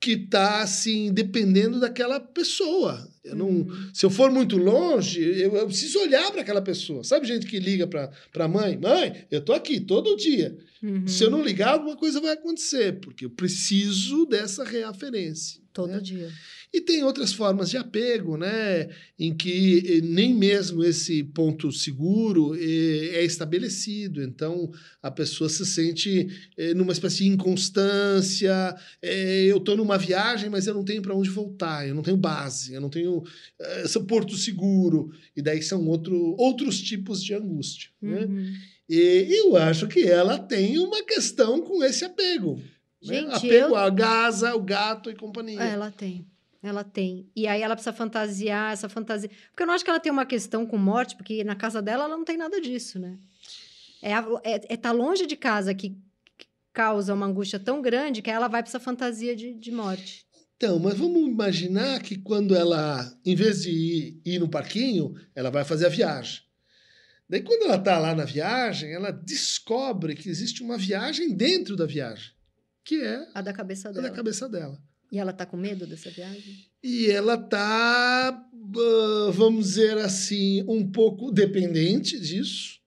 que 0.00 0.12
está 0.12 0.62
assim 0.62 1.12
dependendo 1.12 1.78
daquela 1.78 2.18
pessoa. 2.18 3.06
Eu 3.22 3.36
não, 3.36 3.48
uhum. 3.48 3.90
Se 3.92 4.06
eu 4.06 4.10
for 4.10 4.30
muito 4.30 4.56
longe, 4.56 5.20
eu, 5.20 5.54
eu 5.54 5.66
preciso 5.66 5.98
olhar 6.00 6.30
para 6.32 6.40
aquela 6.40 6.62
pessoa. 6.62 7.04
Sabe 7.04 7.26
gente 7.26 7.46
que 7.46 7.60
liga 7.60 7.86
para 7.86 8.10
a 8.38 8.48
mãe? 8.48 8.78
Mãe, 8.78 9.26
eu 9.30 9.42
tô 9.42 9.52
aqui 9.52 9.78
todo 9.78 10.16
dia. 10.16 10.56
Uhum. 10.82 11.06
Se 11.06 11.22
eu 11.22 11.30
não 11.30 11.42
ligar, 11.42 11.74
alguma 11.74 11.96
coisa 11.96 12.18
vai 12.18 12.32
acontecer, 12.32 12.98
porque 13.00 13.26
eu 13.26 13.30
preciso 13.30 14.24
dessa 14.24 14.64
reaferência. 14.64 15.60
Todo 15.70 15.92
né? 15.92 16.00
dia. 16.00 16.30
E 16.72 16.80
tem 16.80 17.02
outras 17.02 17.32
formas 17.32 17.68
de 17.68 17.76
apego, 17.76 18.36
né, 18.36 18.88
em 19.18 19.34
que 19.34 19.82
eh, 19.86 20.00
nem 20.02 20.32
mesmo 20.32 20.84
esse 20.84 21.24
ponto 21.24 21.72
seguro 21.72 22.54
eh, 22.54 23.16
é 23.16 23.24
estabelecido. 23.24 24.22
Então, 24.22 24.70
a 25.02 25.10
pessoa 25.10 25.50
se 25.50 25.66
sente 25.66 26.28
eh, 26.56 26.72
numa 26.72 26.92
espécie 26.92 27.24
de 27.24 27.28
inconstância. 27.28 28.76
Eu 29.02 29.56
estou 29.56 29.76
numa 29.76 29.98
viagem, 29.98 30.48
mas 30.48 30.68
eu 30.68 30.74
não 30.74 30.84
tenho 30.84 31.02
para 31.02 31.14
onde 31.14 31.28
voltar, 31.28 31.88
eu 31.88 31.94
não 31.94 32.02
tenho 32.02 32.16
base, 32.16 32.72
eu 32.72 32.80
não 32.80 32.88
tenho 32.88 33.24
esse 33.84 33.98
porto 34.04 34.36
seguro. 34.36 35.10
E 35.36 35.42
daí 35.42 35.62
são 35.62 35.84
outro, 35.88 36.36
outros 36.38 36.80
tipos 36.80 37.22
de 37.22 37.34
angústia. 37.34 37.90
Né? 38.00 38.20
Uhum. 38.20 38.34
Né? 38.34 38.52
E 38.88 39.26
eu 39.30 39.56
acho 39.56 39.88
que 39.88 40.02
ela 40.02 40.38
tem 40.38 40.78
uma 40.78 41.04
questão 41.04 41.62
com 41.62 41.82
esse 41.82 42.04
apego. 42.04 42.56
Né? 43.02 43.14
Gente, 43.14 43.28
né? 43.28 43.34
Apego 43.34 43.70
eu... 43.70 43.76
à 43.76 43.90
gasa, 43.90 44.54
o 44.54 44.60
gato 44.60 45.10
e 45.10 45.14
companhia. 45.14 45.62
Ela 45.62 45.90
tem. 45.90 46.26
Ela 46.62 46.84
tem. 46.84 47.30
E 47.34 47.46
aí 47.46 47.62
ela 47.62 47.74
precisa 47.74 47.92
fantasiar 47.92 48.72
essa 48.72 48.88
fantasia. 48.88 49.30
Porque 49.50 49.62
eu 49.62 49.66
não 49.66 49.74
acho 49.74 49.84
que 49.84 49.90
ela 49.90 50.00
tem 50.00 50.12
uma 50.12 50.26
questão 50.26 50.66
com 50.66 50.76
morte, 50.76 51.16
porque 51.16 51.42
na 51.42 51.56
casa 51.56 51.80
dela 51.80 52.04
ela 52.04 52.16
não 52.16 52.24
tem 52.24 52.36
nada 52.36 52.60
disso, 52.60 52.98
né? 52.98 53.18
É, 54.02 54.12
é, 54.12 54.74
é 54.74 54.76
tá 54.76 54.92
longe 54.92 55.26
de 55.26 55.36
casa 55.36 55.74
que, 55.74 55.90
que 56.36 56.46
causa 56.72 57.14
uma 57.14 57.26
angústia 57.26 57.58
tão 57.58 57.80
grande 57.80 58.22
que 58.22 58.30
ela 58.30 58.48
vai 58.48 58.62
para 58.62 58.70
essa 58.70 58.80
fantasia 58.80 59.34
de, 59.34 59.54
de 59.54 59.72
morte. 59.72 60.26
Então, 60.56 60.78
mas 60.78 60.98
vamos 60.98 61.26
imaginar 61.26 62.02
que 62.02 62.18
quando 62.18 62.54
ela, 62.54 63.10
em 63.24 63.34
vez 63.34 63.62
de 63.62 63.70
ir, 63.70 64.20
ir 64.26 64.38
no 64.38 64.48
parquinho, 64.48 65.14
ela 65.34 65.50
vai 65.50 65.64
fazer 65.64 65.86
a 65.86 65.88
viagem. 65.88 66.42
Daí, 67.26 67.40
quando 67.42 67.62
ela 67.62 67.76
está 67.76 67.98
lá 67.98 68.14
na 68.14 68.24
viagem, 68.24 68.92
ela 68.92 69.10
descobre 69.10 70.14
que 70.14 70.28
existe 70.28 70.62
uma 70.62 70.76
viagem 70.76 71.34
dentro 71.34 71.76
da 71.76 71.86
viagem, 71.86 72.32
que 72.84 73.00
é 73.00 73.26
a 73.32 73.40
da 73.40 73.54
cabeça 73.54 73.90
dela. 73.90 74.06
A 74.06 74.10
da 74.10 74.14
cabeça 74.14 74.48
dela. 74.50 74.78
E 75.10 75.18
ela 75.18 75.32
tá 75.32 75.44
com 75.44 75.56
medo 75.56 75.86
dessa 75.86 76.10
viagem? 76.10 76.66
E 76.82 77.06
ela 77.10 77.36
tá, 77.36 78.48
vamos 79.32 79.66
dizer 79.70 79.98
assim, 79.98 80.64
um 80.68 80.90
pouco 80.90 81.32
dependente 81.32 82.18
disso, 82.18 82.78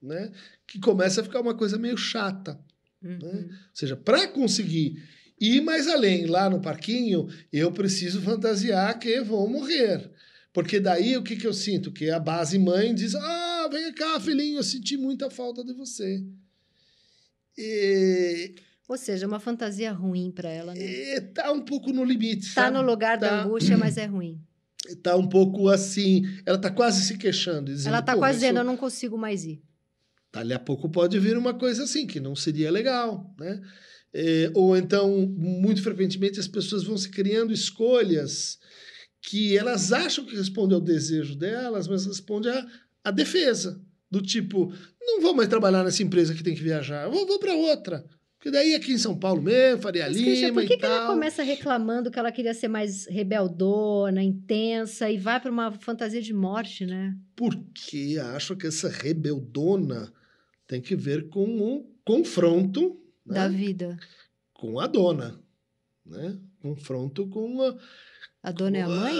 né? 0.00 0.30
Que 0.66 0.78
começa 0.78 1.20
a 1.20 1.24
ficar 1.24 1.40
uma 1.40 1.54
coisa 1.54 1.78
meio 1.78 1.96
chata. 1.96 2.60
Né? 3.00 3.18
Uhum. 3.22 3.32
Né? 3.32 3.48
Ou 3.50 3.74
seja, 3.74 3.96
para 3.96 4.28
conseguir 4.28 5.02
ir 5.40 5.60
mais 5.62 5.88
além 5.88 6.26
lá 6.26 6.48
no 6.48 6.60
parquinho, 6.60 7.28
eu 7.52 7.72
preciso 7.72 8.20
fantasiar 8.20 8.98
que 8.98 9.20
vou 9.22 9.48
morrer. 9.48 10.10
Porque 10.52 10.78
daí 10.78 11.16
o 11.16 11.22
que, 11.22 11.36
que 11.36 11.46
eu 11.46 11.54
sinto? 11.54 11.90
Que 11.90 12.10
a 12.10 12.20
base 12.20 12.58
mãe 12.58 12.94
diz: 12.94 13.14
Ah, 13.14 13.68
vem 13.72 13.92
cá, 13.94 14.20
filhinho, 14.20 14.58
eu 14.58 14.62
senti 14.62 14.96
muita 14.98 15.30
falta 15.30 15.64
de 15.64 15.72
você. 15.72 16.22
E 17.56 18.54
ou 18.88 18.96
seja, 18.96 19.26
uma 19.26 19.40
fantasia 19.40 19.92
ruim 19.92 20.30
para 20.30 20.48
ela, 20.48 20.74
né? 20.74 20.84
É, 20.84 21.20
tá 21.20 21.52
um 21.52 21.64
pouco 21.64 21.92
no 21.92 22.04
limite. 22.04 22.54
Tá 22.54 22.64
sabe? 22.64 22.76
no 22.76 22.82
lugar 22.82 23.18
tá... 23.18 23.28
da 23.28 23.42
angústia, 23.42 23.76
mas 23.76 23.96
é 23.96 24.06
ruim. 24.06 24.40
Tá 25.02 25.16
um 25.16 25.28
pouco 25.28 25.68
assim. 25.68 26.24
Ela 26.44 26.58
tá 26.58 26.70
quase 26.70 27.04
se 27.04 27.16
queixando. 27.16 27.72
Dizendo, 27.72 27.94
ela 27.94 28.02
tá 28.02 28.16
quase 28.16 28.40
dizendo: 28.40 28.58
eu 28.58 28.64
não 28.64 28.76
consigo 28.76 29.16
mais 29.16 29.44
ir. 29.44 29.62
Dali 30.32 30.52
a 30.52 30.58
pouco 30.58 30.88
pode 30.88 31.18
vir 31.18 31.36
uma 31.36 31.54
coisa 31.54 31.84
assim, 31.84 32.06
que 32.06 32.18
não 32.18 32.34
seria 32.34 32.70
legal, 32.70 33.32
né? 33.38 33.60
É, 34.14 34.50
ou 34.54 34.76
então, 34.76 35.26
muito 35.26 35.82
frequentemente, 35.82 36.40
as 36.40 36.48
pessoas 36.48 36.84
vão 36.84 36.96
se 36.96 37.10
criando 37.10 37.52
escolhas 37.52 38.58
que 39.22 39.56
elas 39.56 39.92
acham 39.92 40.24
que 40.24 40.36
respondem 40.36 40.74
ao 40.74 40.80
desejo 40.80 41.36
delas, 41.36 41.86
mas 41.86 42.06
respondem 42.06 42.50
à, 42.50 42.66
à 43.04 43.10
defesa. 43.10 43.80
Do 44.10 44.20
tipo, 44.20 44.72
não 45.00 45.20
vou 45.20 45.32
mais 45.32 45.48
trabalhar 45.48 45.84
nessa 45.84 46.02
empresa 46.02 46.34
que 46.34 46.42
tem 46.42 46.54
que 46.54 46.62
viajar, 46.62 47.08
vou, 47.08 47.26
vou 47.26 47.38
para 47.38 47.54
outra. 47.54 48.04
Porque 48.42 48.50
daí 48.50 48.74
aqui 48.74 48.92
em 48.92 48.98
São 48.98 49.16
Paulo 49.16 49.40
mesmo, 49.40 49.80
Faria 49.80 50.06
Mas, 50.06 50.16
Lima 50.16 50.26
Christian, 50.26 50.52
por 50.52 50.66
que, 50.66 50.76
que 50.76 50.84
ela 50.84 51.06
começa 51.06 51.44
reclamando 51.44 52.10
que 52.10 52.18
ela 52.18 52.32
queria 52.32 52.52
ser 52.52 52.66
mais 52.66 53.06
rebeldona, 53.06 54.20
intensa 54.20 55.08
e 55.08 55.16
vai 55.16 55.38
para 55.38 55.48
uma 55.48 55.70
fantasia 55.70 56.20
de 56.20 56.34
morte, 56.34 56.84
né? 56.84 57.16
Porque 57.36 58.20
acho 58.34 58.56
que 58.56 58.66
essa 58.66 58.88
rebeldona 58.88 60.12
tem 60.66 60.80
que 60.80 60.96
ver 60.96 61.28
com 61.28 61.44
um 61.44 61.86
confronto 62.04 63.00
né? 63.24 63.34
da 63.36 63.46
vida 63.46 63.96
com 64.52 64.80
a 64.80 64.88
dona, 64.88 65.38
né? 66.04 66.36
Confronto 66.60 67.28
com 67.28 67.62
a 67.62 67.76
a 68.42 68.50
dona 68.50 68.78
é 68.78 68.82
a 68.82 68.88
mãe? 68.88 69.14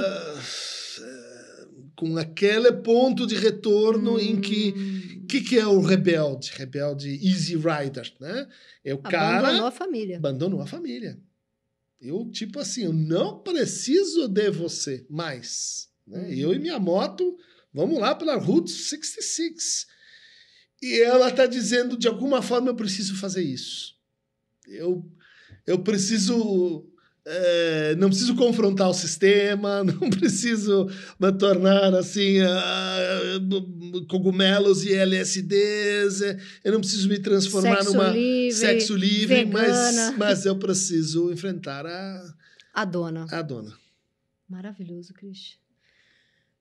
com 1.96 2.16
aquele 2.16 2.72
ponto 2.72 3.26
de 3.26 3.36
retorno 3.36 4.14
hum. 4.14 4.18
em 4.18 4.40
que 4.40 4.74
o 5.11 5.11
que, 5.32 5.40
que 5.40 5.58
é 5.58 5.66
o 5.66 5.80
rebelde? 5.80 6.52
Rebelde 6.54 7.08
Easy 7.26 7.56
Rider, 7.56 8.12
né? 8.20 8.46
É 8.84 8.92
o 8.92 8.98
Abandonou 8.98 9.10
cara... 9.10 9.38
Abandonou 9.38 9.66
a 9.66 9.70
família. 9.70 10.16
Abandonou 10.18 10.60
a 10.60 10.66
família. 10.66 11.18
Eu, 11.98 12.28
tipo 12.30 12.58
assim, 12.58 12.84
eu 12.84 12.92
não 12.92 13.38
preciso 13.38 14.28
de 14.28 14.50
você 14.50 15.06
mais. 15.08 15.88
Né? 16.06 16.20
Hum. 16.20 16.32
Eu 16.32 16.52
e 16.52 16.58
minha 16.58 16.78
moto, 16.78 17.38
vamos 17.72 17.98
lá 17.98 18.14
pela 18.14 18.36
Route 18.36 18.70
66. 18.70 19.86
E 20.82 21.00
ela 21.00 21.30
está 21.30 21.46
dizendo, 21.46 21.96
de 21.96 22.08
alguma 22.08 22.42
forma, 22.42 22.68
eu 22.68 22.74
preciso 22.74 23.16
fazer 23.16 23.42
isso. 23.42 23.96
Eu, 24.66 25.10
eu 25.66 25.78
preciso 25.78 26.86
é, 27.24 27.94
não 27.96 28.08
preciso 28.08 28.34
confrontar 28.34 28.88
o 28.88 28.94
sistema, 28.94 29.82
não 29.84 30.10
preciso 30.10 30.88
me 31.18 31.32
tornar 31.32 31.94
assim 31.94 32.40
uh, 32.40 34.06
cogumelos 34.08 34.84
e 34.84 34.92
LSDs, 34.94 36.20
eu 36.64 36.72
não 36.72 36.80
preciso 36.80 37.08
me 37.08 37.18
transformar 37.18 37.76
sexo 37.76 37.92
numa 37.92 38.08
livre, 38.08 38.52
sexo 38.52 38.96
livre, 38.96 39.44
mas, 39.46 40.14
mas 40.18 40.46
eu 40.46 40.58
preciso 40.58 41.32
enfrentar 41.32 41.86
a 41.86 42.34
a 42.74 42.86
dona. 42.86 43.26
A 43.30 43.42
dona. 43.42 43.76
Maravilhoso, 44.48 45.12
Cris. 45.12 45.58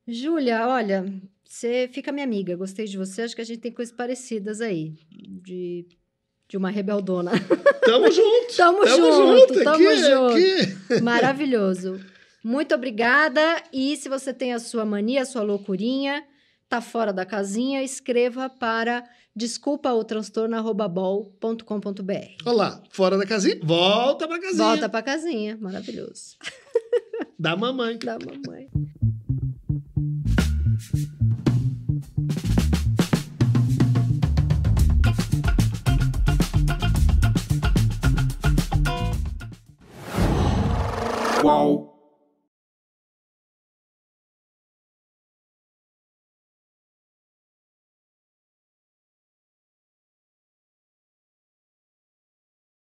Júlia, 0.05 0.67
olha, 0.67 1.05
você 1.43 1.89
fica 1.91 2.11
minha 2.11 2.25
amiga, 2.25 2.55
gostei 2.55 2.85
de 2.85 2.97
você, 2.97 3.21
acho 3.21 3.35
que 3.35 3.41
a 3.41 3.45
gente 3.45 3.61
tem 3.61 3.71
coisas 3.71 3.95
parecidas 3.95 4.59
aí, 4.59 4.93
de 5.09 5.87
de 6.51 6.57
uma 6.57 6.69
rebeldona. 6.69 7.31
Tamo 7.85 8.09
junto. 8.11 8.55
tamo, 8.55 8.83
tamo 8.83 9.11
junto. 9.11 9.53
junto. 9.53 9.63
Tamo 9.63 9.89
aqui, 9.89 9.97
junto. 9.97 10.33
Aqui. 10.33 11.01
Maravilhoso. 11.01 11.99
Muito 12.43 12.73
obrigada. 12.73 13.61
E 13.71 13.95
se 13.97 14.09
você 14.09 14.33
tem 14.33 14.53
a 14.53 14.59
sua 14.59 14.83
mania, 14.85 15.21
a 15.21 15.25
sua 15.25 15.43
loucurinha, 15.43 16.23
tá 16.67 16.81
fora 16.81 17.13
da 17.13 17.23
casinha, 17.25 17.83
escreva 17.83 18.49
para 18.49 19.03
desculpa 19.35 19.91
o 19.91 20.03
transtorno@bol.com.br. 20.03 22.45
Olá, 22.45 22.81
fora 22.89 23.17
da 23.17 23.25
casinha, 23.25 23.59
volta 23.63 24.27
pra 24.27 24.39
casinha. 24.39 24.63
Volta 24.63 24.89
pra 24.89 25.01
casinha, 25.01 25.57
maravilhoso. 25.59 26.35
Da 27.39 27.55
mamãe. 27.55 27.97
Da 27.97 28.17
mamãe. 28.19 28.67
哇。 41.43 41.90